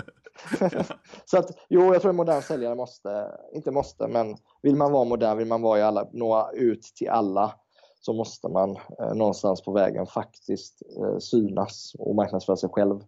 [1.25, 5.05] så att, jo, jag tror en modern säljare måste, inte måste, men vill man vara
[5.05, 7.53] modern, vill man vara i alla, nå ut till alla,
[8.01, 12.99] så måste man eh, någonstans på vägen faktiskt eh, synas och marknadsföra sig själv.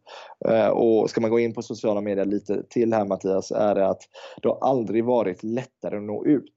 [0.49, 3.87] Eh, och ska man gå in på sociala medier lite till här Mattias, är det
[3.87, 4.01] att
[4.41, 6.53] det har aldrig varit lättare att nå ut.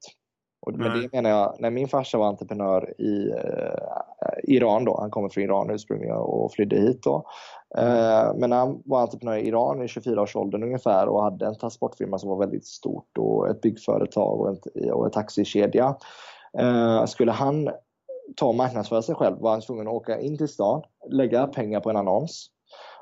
[0.65, 5.11] Och med det menar jag, när min farsa var entreprenör i eh, Iran då, han
[5.11, 7.25] kommer från Iran ursprungligen och flydde hit då.
[7.77, 12.29] Eh, men han var entreprenör i Iran i 24-årsåldern ungefär och hade en transportfirma som
[12.29, 15.95] var väldigt stort och ett byggföretag och, en, och en taxikedja.
[16.59, 17.69] Eh, skulle han
[18.35, 21.79] ta och marknadsföra sig själv var han tvungen att åka in till stan, lägga pengar
[21.79, 22.49] på en annons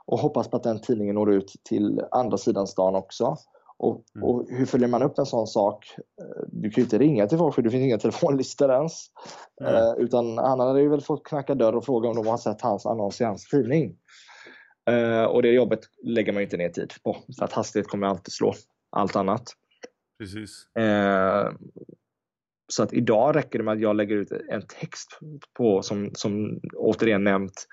[0.05, 3.37] och hoppas på att den tidningen når ut till andra sidan stan också.
[3.77, 4.27] Och, mm.
[4.27, 5.95] och, hur följer man upp en sån sak?
[6.47, 9.05] Du kan ju inte ringa till folk för det finns inga telefonlistor ens.
[9.61, 9.73] Mm.
[9.73, 12.61] Uh, utan han hade ju väl fått knacka dörr och fråga om de har sett
[12.61, 13.95] hans annons i hans tidning.
[14.89, 18.07] Uh, och det jobbet lägger man ju inte ner tid på för att hastighet kommer
[18.07, 18.53] alltid slå
[18.89, 19.43] allt annat.
[20.19, 20.67] Precis.
[20.79, 21.51] Uh,
[22.73, 25.19] så att idag räcker det med att jag lägger ut en text
[25.57, 27.67] på som, som återigen nämnt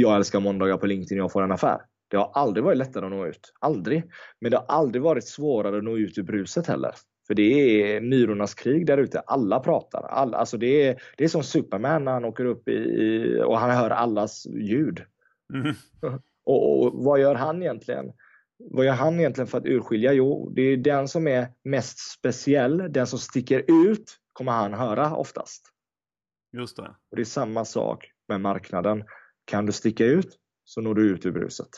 [0.00, 1.80] jag älskar måndagar på LinkedIn, jag får en affär.
[2.10, 3.52] Det har aldrig varit lättare att nå ut.
[3.60, 4.04] Aldrig.
[4.40, 6.92] Men det har aldrig varit svårare att nå ut ur bruset heller.
[7.26, 9.20] För det är myrornas krig där ute.
[9.20, 10.02] Alla pratar.
[10.02, 13.70] All, alltså det, är, det är som Superman när han åker upp i, och han
[13.70, 15.02] hör allas ljud.
[15.54, 15.74] Mm.
[16.44, 18.12] Och, och, vad gör han egentligen?
[18.58, 20.12] Vad gör han egentligen för att urskilja?
[20.12, 25.16] Jo, det är den som är mest speciell, den som sticker ut kommer han höra
[25.16, 25.72] oftast.
[26.52, 26.96] Just det.
[27.10, 29.04] Och Det är samma sak med marknaden.
[29.44, 31.68] Kan du sticka ut så når du ut ur bruset.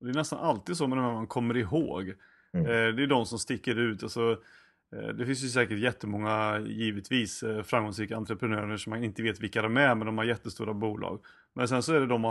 [0.00, 2.14] Det är nästan alltid så med de man kommer ihåg.
[2.52, 2.66] Mm.
[2.66, 4.02] Eh, det är de som sticker ut.
[4.02, 4.42] Alltså,
[4.90, 9.76] det finns ju säkert jättemånga, givetvis, eh, framgångsrika entreprenörer som man inte vet vilka de
[9.76, 11.20] är, men de har jättestora bolag.
[11.54, 12.24] Men sen så är det de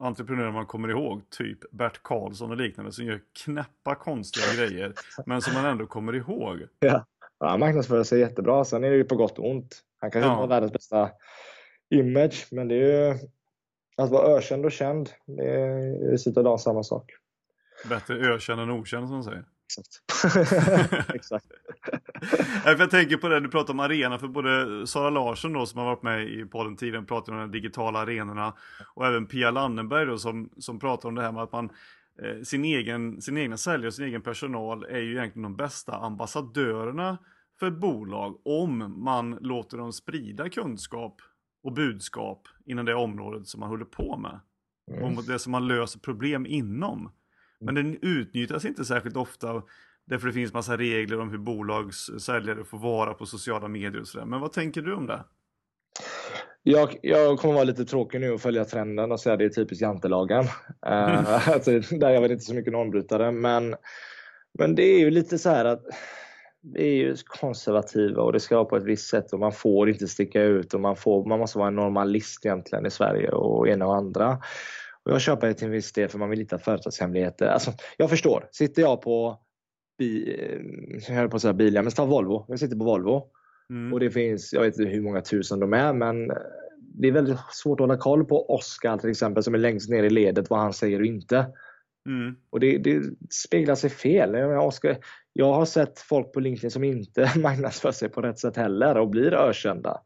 [0.00, 4.92] entreprenörer man kommer ihåg, typ Bert Karlsson och liknande, som gör knäppa konstiga grejer,
[5.26, 6.60] men som man ändå kommer ihåg.
[6.78, 7.06] Ja,
[7.38, 8.64] ja han marknadsför sig jättebra.
[8.64, 9.82] Sen är det ju på gott och ont.
[10.00, 10.40] Han kanske inte ja.
[10.40, 11.10] har världens bästa
[11.90, 13.18] image, men det är ju
[13.96, 17.12] att vara ökänd och känd, det är i slutet av dagen samma sak.
[17.88, 19.44] Bättre ökänd än okänd som de säger.
[19.78, 20.00] Exakt.
[21.14, 21.46] Exakt.
[22.64, 25.86] jag tänker på det, du pratar om arena, för både Sara Larsson då som har
[25.86, 28.54] varit med i podden tidigare pratar om de digitala arenorna
[28.94, 31.70] och även Pia Landenberg då som, som pratar om det här med att man
[32.22, 35.96] eh, sin, egen, sin egna säljare och sin egen personal är ju egentligen de bästa
[35.96, 37.18] ambassadörerna
[37.58, 41.20] för ett bolag om man låter dem sprida kunskap
[41.62, 44.40] och budskap inom det området som man håller på med.
[44.90, 45.18] Mm.
[45.18, 47.12] Och det som man löser problem inom.
[47.64, 49.62] Men den utnyttjas inte särskilt ofta
[50.06, 54.26] därför det finns massa regler om hur bolagssäljare får vara på sociala medier och sådär.
[54.26, 55.24] Men vad tänker du om det?
[56.62, 59.82] Jag, jag kommer vara lite tråkig nu och följa trenden och säga det är typiskt
[59.82, 60.44] jantelagen.
[60.86, 63.76] Uh, alltså, där jag vet inte så mycket normbrytare men,
[64.58, 65.82] men det är ju lite så här att
[66.74, 69.90] vi är ju konservativa och det ska vara på ett visst sätt och man får
[69.90, 73.68] inte sticka ut och man, får, man måste vara en normalist egentligen i Sverige och
[73.68, 74.38] ena och andra.
[75.04, 77.46] Och jag köper det till en viss del för man vill hitta företagshemligheter.
[77.46, 78.48] Alltså, jag förstår.
[78.52, 79.40] Sitter jag på,
[79.98, 80.36] bi,
[81.08, 82.44] jag höll på att säga bilar, men ta Volvo.
[82.48, 83.30] Jag sitter på Volvo
[83.70, 83.92] mm.
[83.92, 86.32] och det finns, jag vet inte hur många tusen de är, men
[86.80, 90.02] det är väldigt svårt att hålla koll på Oskar till exempel som är längst ner
[90.02, 91.46] i ledet vad han säger och inte.
[92.08, 92.36] Mm.
[92.50, 94.34] Och det, det, speglar sig fel.
[94.34, 94.96] Jag, menar, Oscar,
[95.32, 99.08] jag har sett folk på LinkedIn som inte marknadsför sig på rätt sätt heller och
[99.08, 100.00] blir ökända.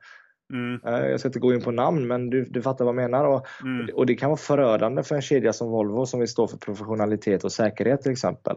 [0.53, 0.81] Mm.
[0.87, 3.25] Eh, jag ska inte gå in på namn men du, du fattar vad jag menar.
[3.25, 3.89] Och, mm.
[3.95, 7.45] och det kan vara förödande för en kedja som Volvo som vill stå för professionalitet
[7.45, 8.57] och säkerhet till exempel.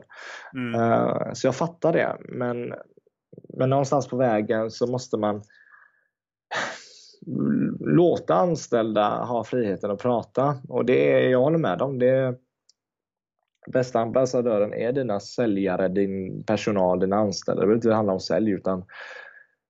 [0.54, 0.82] Mm.
[0.82, 2.18] Uh, så jag fattar det.
[2.20, 2.74] Men,
[3.58, 5.42] men någonstans på vägen så måste man
[7.80, 10.58] låta anställda ha friheten att prata.
[10.70, 12.00] Och det är, jag håller med dem.
[12.00, 12.36] Det,
[13.68, 17.62] bästa ambassadören är dina säljare, din personal, dina anställda.
[17.62, 18.84] Det behöver inte handla om sälj utan,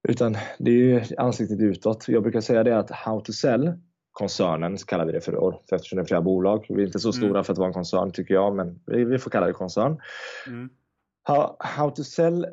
[0.09, 2.07] utan det är ju ansiktet utåt.
[2.07, 3.73] Jag brukar säga det att How to Sell
[4.11, 6.65] koncernen kallar vi det för, eftersom det är flera bolag.
[6.69, 7.13] Vi är inte så mm.
[7.13, 7.43] stora mm.
[7.43, 10.01] för att vara en koncern tycker jag, men vi, vi får kalla det koncern.
[10.47, 10.69] Mm.
[11.23, 12.47] How, how, to sell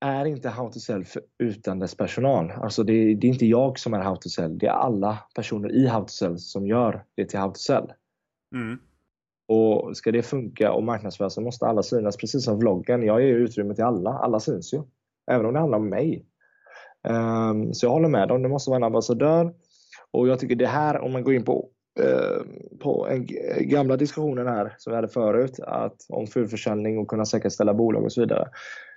[0.00, 2.50] är inte How to sell för, utan dess personal.
[2.50, 5.72] Alltså det, det, är inte jag som är How to sell, det är alla personer
[5.72, 7.92] i How to sell som gör det till How to sell.
[8.54, 8.78] Mm.
[9.48, 13.02] Och ska det funka och marknadsföras så måste alla synas, precis som vloggen.
[13.02, 14.82] Jag ger utrymme till alla, alla syns ju.
[15.30, 16.26] Även om det handlar om mig.
[17.08, 19.54] Um, så jag håller med dem, det måste vara en ambassadör.
[20.10, 21.68] Och jag tycker det här, om man går in på,
[22.00, 22.42] uh,
[22.78, 23.26] på en,
[23.60, 28.12] gamla diskussionen här som vi hade förut, att, om fullförsäljning och kunna säkerställa bolag och
[28.12, 28.48] så vidare.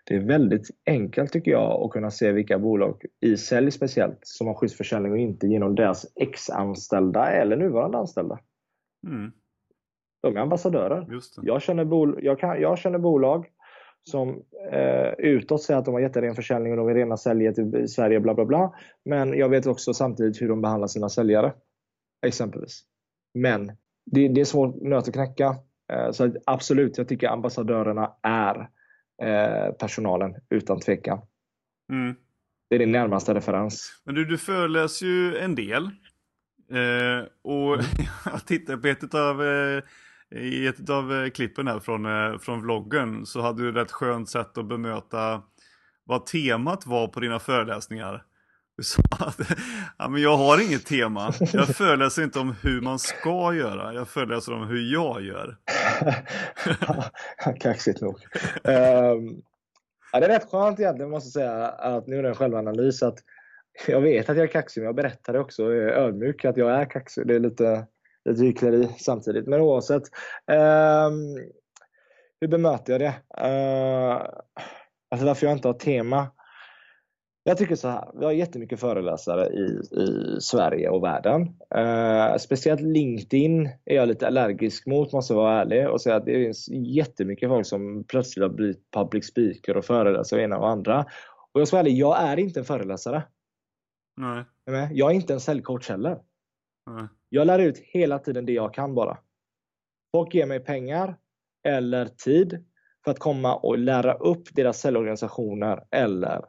[0.06, 4.48] Det är väldigt enkelt tycker jag att kunna se vilka bolag, i sälj speciellt, som
[4.48, 8.40] har skyddsförsäljning och inte genom deras ex-anställda eller nuvarande anställda.
[9.08, 9.32] Mm.
[10.22, 11.08] De är ambassadörer.
[11.42, 13.48] Jag, känner bol jag, kan, jag känner bolag
[14.04, 17.90] som eh, utåt säger att de har jätteren försäljning och de vill rena sälja till
[17.90, 18.74] Sverige bla bla bla.
[19.06, 21.54] Men jag vet också samtidigt hur de behandlar sina säljare.
[22.26, 22.84] Exempelvis.
[23.34, 23.68] Men
[24.06, 25.56] det, det är svårt nöt att knäcka.
[25.94, 28.70] Eh, så absolut, jag tycker ambassadörerna är
[29.24, 31.22] eh, personalen utan tvekan.
[31.92, 32.16] Mm.
[32.70, 34.02] Det är din närmaste referens.
[34.06, 35.84] Men du, du föreläser ju en del.
[36.72, 37.78] Eh, och
[38.26, 38.46] jag
[39.04, 39.84] ett av eh,
[40.36, 44.30] i ett av eh, klippen här från, eh, från vloggen så hade du ett skönt
[44.30, 45.42] sätt att bemöta
[46.04, 48.24] vad temat var på dina föreläsningar.
[48.78, 49.40] Du sa att
[49.98, 51.34] ja, men jag har inget tema.
[51.54, 53.94] Jag föreläser inte om hur man ska göra.
[53.94, 55.58] Jag föreläser om hur jag gör.
[57.60, 58.16] Kaxigt nog.
[58.64, 59.42] um,
[60.12, 63.04] ja, det är rätt skönt egentligen måste jag säga att nu är det en självanalys
[63.04, 63.20] att
[63.88, 66.58] jag vet att jag är kaxig men jag berättar det också jag är ödmjuk att
[66.58, 67.28] jag är kaxig.
[67.28, 67.88] Det är lite
[68.30, 69.48] lite hyckleri samtidigt.
[69.48, 70.04] Men oavsett.
[70.52, 71.10] Eh,
[72.42, 73.14] hur bemöter jag det?
[73.48, 74.16] Eh,
[75.12, 76.28] alltså varför jag inte har tema?
[77.44, 81.42] Jag tycker så här, vi har jättemycket föreläsare i, i Sverige och världen.
[81.76, 86.26] Eh, speciellt LinkedIn är jag lite allergisk mot, måste jag vara ärlig och säga att
[86.26, 91.06] det finns jättemycket folk som plötsligt har blivit public speaker och föreläsare ena och andra.
[91.52, 93.24] Och jag ska vara ärlig, jag är inte en föreläsare.
[94.68, 94.90] Nej.
[94.92, 96.20] Jag är inte en säljcoach heller.
[96.92, 97.08] Nej.
[97.34, 99.18] Jag lär ut hela tiden det jag kan bara.
[100.16, 101.16] Folk ger mig pengar
[101.68, 102.66] eller tid
[103.04, 106.46] för att komma och lära upp deras säljorganisationer eller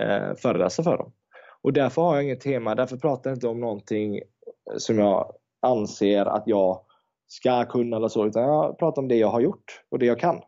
[0.00, 1.12] eh, föreläsa för dem.
[1.62, 4.20] Och därför har jag inget tema, därför pratar jag inte om någonting
[4.76, 5.32] som jag
[5.62, 6.80] anser att jag
[7.26, 10.20] ska kunna eller så, utan jag pratar om det jag har gjort och det jag
[10.20, 10.40] kan.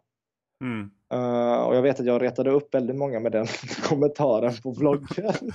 [0.65, 0.91] Mm.
[1.15, 3.47] Uh, och jag vet att jag retade upp väldigt många med den
[3.89, 5.35] kommentaren på vloggen.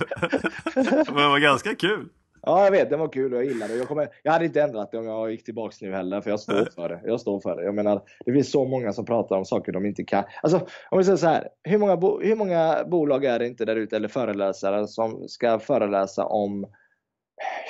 [0.74, 2.08] Men det var ganska kul.
[2.46, 2.90] Ja, jag vet.
[2.90, 3.78] Den var kul och jag gillade det.
[3.78, 6.40] Jag, kommer, jag hade inte ändrat det om jag gick tillbaks nu heller, för jag
[6.40, 7.00] står för det.
[7.04, 7.64] Jag står för det.
[7.64, 10.24] Jag menar, det finns så många som pratar om saker de inte kan.
[10.42, 11.48] Alltså, om vi säger så här.
[11.62, 15.58] Hur många, bo, hur många bolag är det inte där ute, eller föreläsare, som ska
[15.58, 16.66] föreläsa om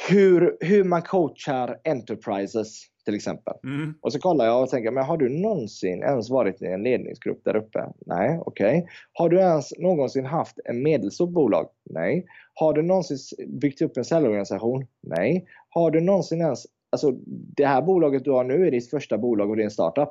[0.08, 3.54] hur, hur man coachar enterprises till exempel.
[3.64, 3.94] Mm.
[4.00, 7.44] Och så kollar jag och tänker, men har du någonsin ens varit i en ledningsgrupp
[7.44, 7.84] där uppe?
[8.06, 8.78] Nej, okej.
[8.78, 8.90] Okay.
[9.12, 11.68] Har du ens någonsin haft en medelstort bolag?
[11.90, 12.26] Nej.
[12.54, 14.86] Har du någonsin byggt upp en säljorganisation?
[15.00, 15.46] Nej.
[15.68, 17.12] Har du någonsin ens, alltså
[17.56, 20.10] det här bolaget du har nu är ditt första bolag och det är en startup.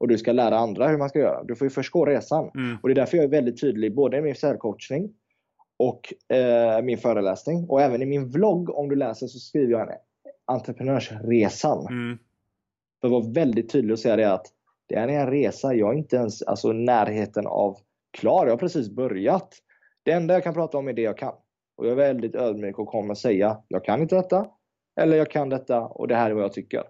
[0.00, 1.44] Och du ska lära andra hur man ska göra.
[1.44, 2.50] Du får ju först gå resan.
[2.54, 2.76] Mm.
[2.82, 5.12] Och det är därför jag är väldigt tydlig både i min säljcoachning
[5.76, 7.66] och eh, min föreläsning.
[7.68, 9.96] Och även i min vlogg, om du läser, så skriver jag en
[10.44, 11.86] entreprenörsresan.
[11.86, 12.18] Mm.
[13.00, 14.46] För att vara väldigt tydlig och säga det att
[14.86, 15.74] Det är en resa.
[15.74, 17.76] Jag är inte ens alltså, närheten av
[18.10, 18.46] klar.
[18.46, 19.54] Jag har precis börjat.
[20.02, 21.32] Det enda jag kan prata om är det jag kan.
[21.76, 24.46] Och jag är väldigt ödmjuk och kommer säga, jag kan inte detta.
[25.00, 26.84] Eller jag kan detta och det här är vad jag tycker.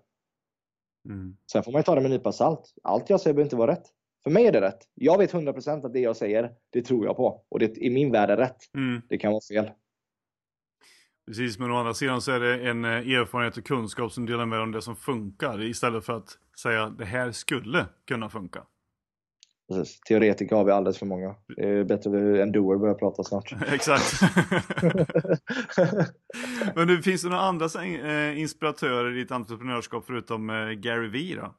[1.09, 1.37] Mm.
[1.53, 2.75] Sen får man ju ta det med en nypa salt.
[2.83, 3.87] Allt jag säger behöver inte vara rätt.
[4.25, 4.79] För mig är det rätt.
[4.95, 7.45] Jag vet 100% att det jag säger, det tror jag på.
[7.49, 8.75] Och det i min värld är rätt.
[8.75, 9.03] Mm.
[9.09, 9.71] Det kan vara fel.
[11.27, 14.47] Precis, men å andra sidan så är det en eh, erfarenhet och kunskap som delar
[14.47, 18.63] med om det som funkar istället för att säga det här skulle kunna funka.
[19.69, 20.01] Precis.
[20.01, 21.35] Teoretiker har vi alldeles för många.
[21.57, 23.55] Det är bättre en doer börjar prata snart.
[23.73, 24.21] Exakt.
[26.75, 31.37] men du, finns det några andra eh, inspiratörer i ditt entreprenörskap förutom eh, Gary Vee
[31.37, 31.55] då?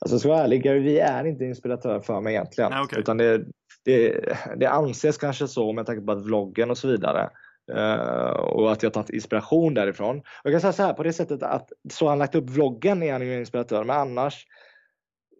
[0.00, 2.70] Alltså ska vara ärlig, Gary Vee är inte inspiratör för mig egentligen.
[2.70, 3.00] Nej, okay.
[3.00, 3.44] Utan det,
[3.84, 4.20] det,
[4.56, 7.30] det anses kanske så med tanke på att vloggen och så vidare
[7.76, 10.22] Uh, och att jag tagit inspiration därifrån.
[10.44, 13.12] Jag kan säga så här på det sättet att så han lagt upp vloggen är
[13.12, 14.46] han ju inspiratör men annars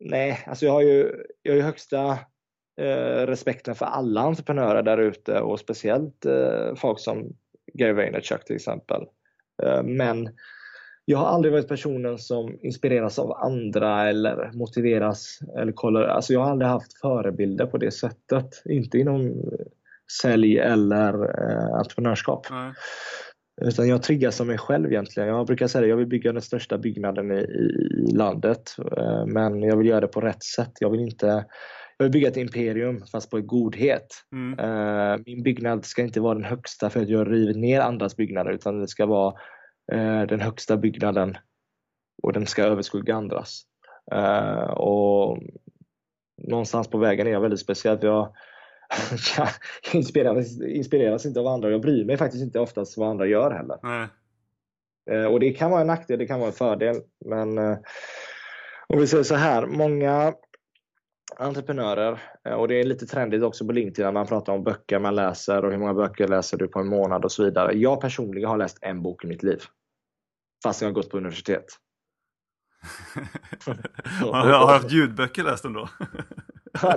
[0.01, 2.19] Nej, alltså jag har ju, jag har ju högsta
[2.81, 7.37] eh, respekten för alla entreprenörer där ute och speciellt eh, folk som
[7.75, 9.03] Gary Vaynerchuk till exempel.
[9.63, 10.29] Eh, men
[11.05, 16.03] jag har aldrig varit personen som inspireras av andra eller motiveras eller kollar.
[16.03, 18.63] Alltså jag har aldrig haft förebilder på det sättet.
[18.65, 19.67] Inte inom eh,
[20.23, 22.51] sälj eller eh, entreprenörskap.
[22.51, 22.75] Mm.
[23.61, 25.29] Utan jag triggas av mig själv egentligen.
[25.29, 28.77] Jag brukar säga att jag vill bygga den största byggnaden i, i landet.
[28.97, 30.73] Eh, men jag vill göra det på rätt sätt.
[30.81, 31.45] Jag vill inte
[31.97, 34.07] jag vill bygga ett imperium fast på godhet.
[34.33, 34.59] Mm.
[34.59, 38.51] Eh, min byggnad ska inte vara den högsta för att jag rivit ner andras byggnader
[38.51, 39.35] utan det ska vara
[39.93, 41.37] eh, den högsta byggnaden
[42.23, 43.63] och den ska överskugga andras.
[44.77, 45.39] Och
[46.49, 47.99] någonstans på vägen är jag väldigt speciell.
[48.03, 48.33] Jag,
[49.37, 49.49] jag
[49.93, 51.71] inspireras, inspireras inte av andra.
[51.71, 53.79] Jag bryr mig faktiskt inte oftast vad andra gör heller.
[53.83, 54.09] Nej.
[55.11, 56.97] Eh, och det kan vara en nackdel, det kan vara en fördel.
[57.25, 57.79] Men eh,
[58.87, 60.35] om vi säger så här, många
[61.37, 64.99] entreprenörer, eh, och det är lite trendigt också på LinkedIn när man pratar om böcker
[64.99, 67.73] man läser och hur många böcker läser du på en månad och så vidare.
[67.73, 69.63] Jag personligen har läst en bok i mitt liv.
[70.65, 71.65] Fast jag har gått på universitet.
[74.21, 75.89] har du haft ljudböcker läst ändå?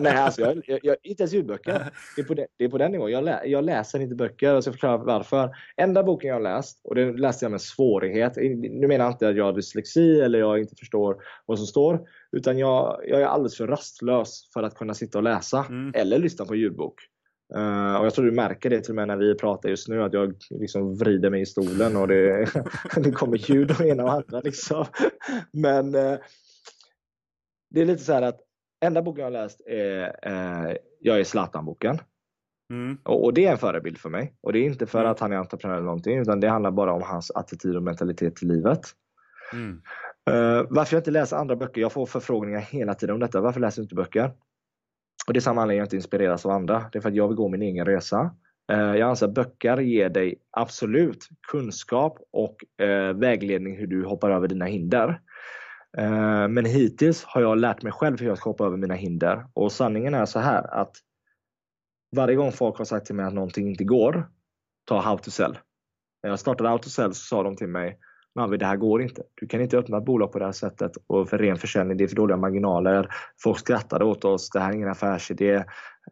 [0.02, 1.92] Nej, alltså jag, jag, jag, inte ens ljudböcker.
[2.16, 3.12] Det är på, den, det är på den nivån.
[3.12, 5.50] Jag, lä, jag läser inte böcker och ska förklara varför.
[5.78, 8.36] Enda boken jag har läst, och den läste jag med svårighet.
[8.36, 12.02] Nu menar jag inte att jag har dyslexi eller jag inte förstår vad som står.
[12.32, 15.66] Utan jag, jag är alldeles för rastlös för att kunna sitta och läsa.
[15.70, 15.92] Mm.
[15.96, 16.96] Eller lyssna på ljudbok.
[17.56, 20.04] Uh, och jag tror du märker det till och med när vi pratar just nu
[20.04, 22.48] att jag liksom vrider mig i stolen och det,
[22.96, 24.42] det kommer ljud och ena och andra.
[24.42, 24.86] Liksom.
[25.52, 26.18] Men uh,
[27.70, 28.40] det är lite så att
[28.82, 32.00] enda boken jag har läst är eh, Jag är Zlatan-boken.
[32.72, 32.98] Mm.
[33.04, 34.34] Och, och, det är en förebild för mig.
[34.42, 35.12] Och det är inte för mm.
[35.12, 38.36] att han är entreprenör eller någonting utan det handlar bara om hans attityd och mentalitet
[38.36, 38.82] till livet.
[39.54, 39.82] Mm.
[40.30, 41.82] Uh, varför jag inte läser andra böcker?
[41.82, 43.42] Jag får förfrågningar hela tiden om detta.
[43.42, 44.32] Varför läser du inte böcker?
[45.28, 46.86] Och det är samma anledning jag inte inspireras av andra.
[46.92, 48.36] Det är för att jag vill gå min egen resa.
[48.72, 54.32] Uh, jag anser att böcker ger dig absolut kunskap och uh, vägledning hur du hoppar
[54.32, 55.22] över dina hinder.
[55.98, 59.46] Eh, men hittills har jag lärt mig själv hur jag ska hoppa över mina hinder.
[59.54, 60.96] Och sanningen är så här att
[62.16, 64.30] varje gång folk har sagt till mig att någonting inte går,
[64.86, 65.58] ta How to Sell.
[66.24, 68.00] När jag startade How to Sell så sa de till mig
[68.36, 69.24] Navi, det här går inte.
[69.36, 72.04] Du kan inte öppna ett bolag på det här sättet och för ren försäljning, det
[72.04, 73.10] är för dåliga marginaler.
[73.44, 75.64] Folk skrattade åt oss, det här är ingen affärsidé.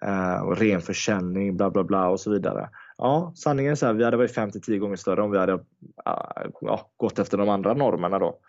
[0.02, 2.70] Eh, och ren försäljning, bla bla bla och så vidare.
[2.98, 5.60] Ja, sanningen är så här, vi hade varit 5-10 gånger större om vi hade
[6.06, 8.40] ah, ja, gått efter de andra normerna då.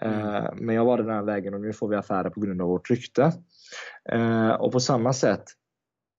[0.00, 0.34] Mm.
[0.34, 2.68] Eh, men jag var den här vägen och nu får vi affärer på grund av
[2.68, 3.32] vårt rykte.
[4.08, 5.44] Eh, och på samma sätt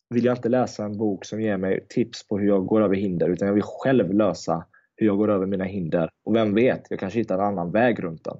[0.10, 2.96] vill jag inte läsa en bok som ger mig tips på hur jag går över
[2.96, 4.66] hinder utan jag vill själv lösa
[4.96, 6.10] hur jag går över mina hinder.
[6.24, 8.38] Och vem vet, jag kanske hittar en annan väg runt den.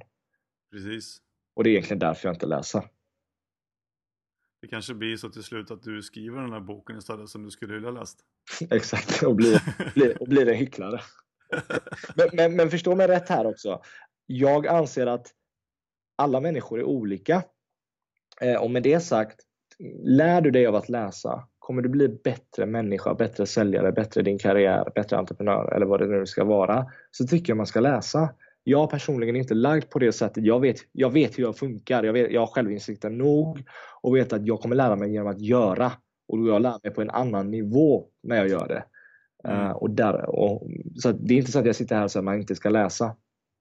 [0.72, 1.18] Precis.
[1.56, 2.84] Och det är egentligen därför jag inte läser.
[4.62, 7.52] Det kanske blir så till slut att du skriver den här boken istället som du
[7.52, 8.20] skulle vilja läst.
[8.72, 9.62] Exakt, och blir,
[9.94, 11.02] blir, och blir en hycklare.
[12.16, 13.82] men, men, men förstå mig rätt här också
[14.28, 15.28] jag anser att
[16.16, 17.44] alla människor är olika.
[18.42, 19.40] Eh, och med det sagt,
[20.04, 24.40] lär du dig av att läsa kommer du bli bättre människa, bättre säljare, bättre din
[24.40, 26.86] karriär, bättre entreprenör eller vad det nu ska vara.
[27.12, 28.30] Så tycker jag man ska läsa.
[28.64, 30.44] Jag personligen är inte lagd på det sättet.
[30.44, 32.04] Jag vet, jag vet hur jag funkar.
[32.04, 33.64] Jag, vet, jag har självinsikten nog
[34.02, 35.92] och vet att jag kommer lära mig genom att göra.
[36.28, 38.84] Och jag lär mig på en annan nivå när jag gör det.
[39.50, 39.68] Mm.
[39.68, 42.22] Uh, och där, och, så det är inte så att jag sitter här och säger
[42.22, 43.16] att man inte ska läsa.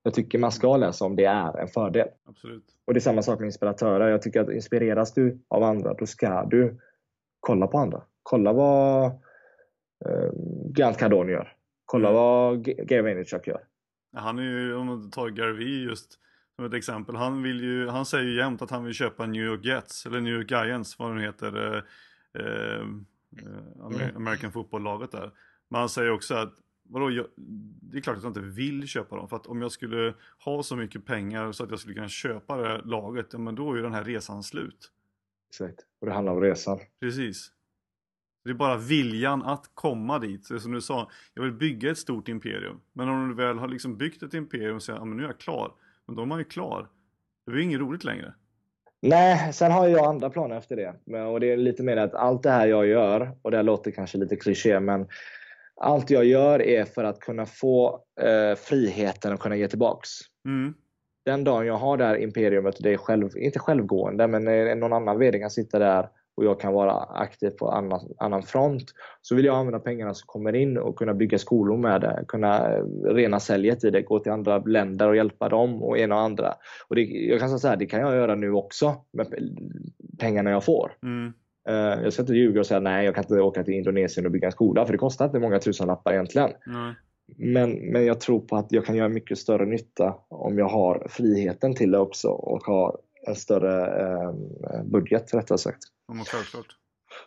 [0.07, 2.09] Jag tycker man ska läsa om det är en fördel.
[2.29, 2.65] Absolut.
[2.85, 4.09] Och det är samma sak med inspiratörer.
[4.09, 6.79] Jag tycker att inspireras du av andra, då ska du
[7.41, 8.03] kolla på andra.
[8.23, 9.05] Kolla vad
[10.07, 10.31] eh,
[10.75, 11.53] Grant Cardone gör.
[11.85, 12.21] Kolla mm.
[12.21, 13.61] vad Gary Vaynerchuk gör.
[14.17, 16.19] Han är ju, om man tar Gary Vee just,
[16.57, 17.17] som ett exempel.
[17.17, 20.21] Han, vill ju, han säger ju jämt att han vill köpa New York Jets, eller
[20.21, 21.75] New York Giants, vad det nu heter.
[21.75, 21.83] Eh,
[22.43, 22.85] eh,
[23.81, 24.17] Mm.
[24.17, 25.31] American football-laget där.
[25.69, 26.55] Men han säger också att
[26.89, 27.27] vadå, jag,
[27.81, 29.29] det är klart att jag inte vill köpa dem.
[29.29, 30.15] För att om jag skulle
[30.45, 33.73] ha så mycket pengar så att jag skulle kunna köpa det laget, ja, men då
[33.73, 34.93] är ju den här resan slut.
[35.49, 35.81] Exakt.
[36.01, 36.79] Och det handlar om resan.
[37.01, 37.53] Precis.
[38.45, 40.47] Det är bara viljan att komma dit.
[40.47, 42.81] Så som du sa, jag vill bygga ett stort imperium.
[42.93, 45.39] Men om du väl har liksom byggt ett imperium och säger att nu är jag
[45.39, 45.73] klar.
[46.07, 46.89] Men då är man ju klar.
[47.45, 48.35] Det blir inget roligt längre.
[49.01, 51.19] Nej, sen har jag andra planer efter det.
[51.19, 53.91] Och det är lite mer att allt det här jag gör, och det här låter
[53.91, 55.09] kanske lite kliché, men
[55.81, 60.09] allt jag gör är för att kunna få eh, friheten att kunna ge tillbaks.
[60.45, 60.75] Mm.
[61.25, 64.45] Den dagen jag har det här imperiumet, det är själv, inte självgående, men
[64.81, 68.85] någon annan VD kan sitta där och jag kan vara aktiv på annan, annan front.
[69.23, 72.73] Så vill jag använda pengarna som kommer in och kunna bygga skolor med det, kunna
[72.73, 76.21] eh, rena säljet i det, gå till andra länder och hjälpa dem och ena och
[76.21, 76.55] andra.
[76.89, 79.27] Och det, jag kan säga så här, det kan jag göra nu också med
[80.19, 80.93] pengarna jag får.
[81.03, 81.33] Mm.
[81.69, 84.33] Eh, Jag ska inte ljuga och säga nej, jag kan inte åka till Indonesien och
[84.33, 86.51] bygga en skola för det kostar inte många tusen lappar egentligen.
[86.67, 86.95] Nej.
[87.37, 91.07] Men, men jag tror på att jag kan göra mycket större nytta om jag har
[91.11, 94.33] friheten till det också och har en större eh,
[94.85, 95.83] budget rättare sagt.
[96.27, 96.67] Självklart.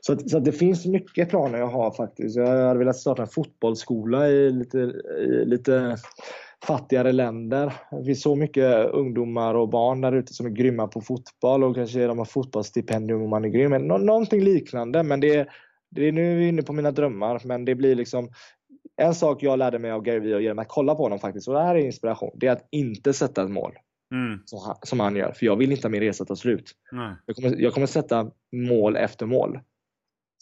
[0.01, 2.35] Så, att, så att det finns mycket planer jag har faktiskt.
[2.35, 5.97] Jag hade velat starta en fotbollsskola i lite, i lite
[6.65, 7.73] fattigare länder.
[7.91, 11.75] Det finns så mycket ungdomar och barn där ute som är grymma på fotboll och
[11.75, 13.87] kanske de har fotbollsstipendium om man är grym.
[13.87, 15.47] Nå någonting liknande men det,
[15.89, 18.29] det är nu är vi inne på mina drömmar men det blir liksom
[19.01, 21.53] en sak jag lärde mig av Gary Vee genom att kolla på honom faktiskt, och
[21.53, 23.71] det här är inspiration, det är att inte sätta ett mål
[24.11, 24.39] Mm.
[24.45, 25.31] som han, som han gör.
[25.31, 26.71] För jag vill inte att min resa tar slut.
[27.25, 29.59] Jag kommer, jag kommer sätta mål efter mål.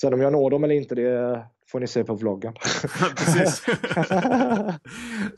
[0.01, 2.53] Sen om jag når dem eller inte, det får ni se på vloggen.
[3.17, 3.65] Precis.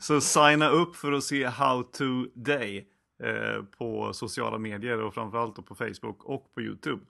[0.00, 2.04] Så signa upp för att se How to
[2.34, 2.88] Day
[3.22, 7.02] eh, på sociala medier och framförallt på Facebook och på Youtube.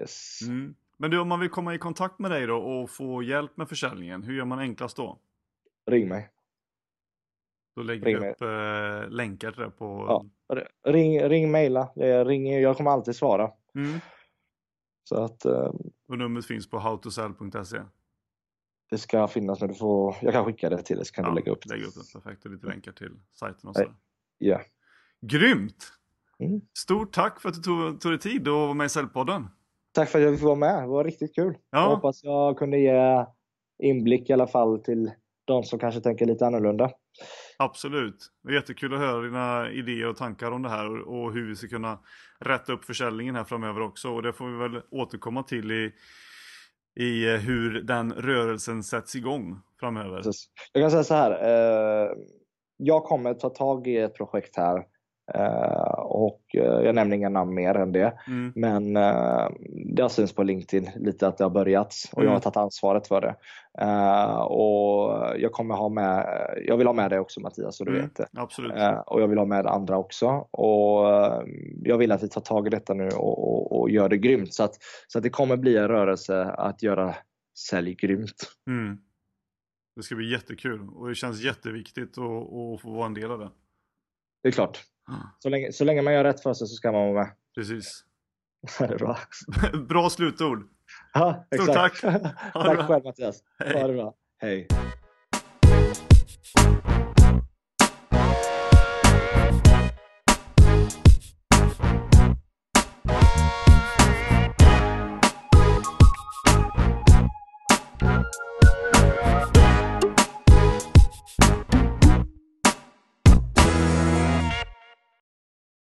[0.00, 0.40] yes.
[0.42, 0.74] Mm.
[0.98, 3.68] Men du, om man vill komma i kontakt med dig då och få hjälp med
[3.68, 5.18] försäljningen, hur gör man enklast då?
[5.90, 6.28] Ring mig.
[7.76, 8.30] Då lägger Ring mig.
[8.30, 10.04] upp eh, länkar till det på...
[10.08, 10.24] Ja.
[10.86, 11.84] Ring, ring mejla.
[12.24, 13.50] Ring, jag kommer alltid svara.
[13.74, 14.00] Mm.
[15.08, 15.70] Så att eh,
[16.08, 17.78] Och numret finns på howtosell.se.
[18.90, 21.30] det ska finnas, men du får, jag kan skicka det till dig så kan Ja,
[21.30, 21.74] du lägga upp det.
[21.74, 22.20] lägg upp det.
[22.20, 22.44] Perfekt.
[22.44, 23.86] Och lite länkar till sajten och Nej.
[23.86, 23.92] så.
[24.38, 24.60] Ja.
[25.20, 25.92] Grymt!
[26.38, 26.60] Mm.
[26.78, 29.46] Stort tack för att du tog, tog dig tid att vara med i Säljpodden.
[29.92, 30.82] Tack för att jag fick vara med.
[30.82, 31.58] Det var riktigt kul.
[31.70, 33.26] Jag Ja, hoppas jag kunde ge
[33.82, 35.10] inblick i alla fall till
[35.44, 36.90] de som kanske tänker lite annorlunda
[37.58, 38.30] absolut.
[38.42, 41.56] Det är jättekul att höra dina idéer och tankar om det här och, hur vi
[41.56, 41.98] ska kunna
[42.40, 44.10] rätta upp försäljningen här framöver också.
[44.10, 45.92] Och det får vi väl återkomma till i,
[47.00, 50.16] i eh, hur den rörelsen sätts igång framöver.
[50.16, 50.48] Precis.
[50.72, 51.30] Jag kan säga så här.
[51.30, 52.10] Eh,
[52.76, 54.84] jag kommer ta tag i ett projekt här
[55.34, 58.18] eh, och eh, jag nämner inga namn mer än det.
[58.26, 58.52] Mm.
[58.56, 59.48] Men eh,
[59.94, 62.40] det har synts på LinkedIn lite att det har börjat och jag har Mm.
[62.40, 63.34] tagit ansvaret för det.
[64.44, 66.26] Och jag kommer ha med,
[66.66, 68.02] jag vill ha med dig också Mattias så du Mm.
[68.02, 68.26] vet det.
[68.36, 68.72] Absolut.
[69.06, 70.26] Och jag vill ha med andra också.
[70.50, 71.06] Och
[71.82, 74.54] jag vill att vi tar tag i detta nu och, och, och gör det grymt.
[74.54, 74.74] Så att,
[75.06, 77.14] så att det kommer bli en rörelse att göra
[77.70, 78.52] sälj grymt.
[78.70, 78.98] Mm.
[79.96, 83.38] Det ska bli jättekul och det känns jätteviktigt att, att få vara en del av
[83.38, 83.50] det.
[84.42, 84.78] Det är klart.
[85.38, 87.32] Så länge, så länge man gör rätt för sig så ska man vara med.
[87.54, 88.04] Precis.
[88.78, 89.18] det är bra.
[89.88, 90.68] Bra slutord.
[91.12, 92.00] Ja, Stort tack.
[92.02, 92.12] Bra.
[92.52, 93.42] tack själv Mattias.
[93.58, 93.80] Hej.
[93.80, 94.14] Ha det bra.
[94.38, 94.68] Hej.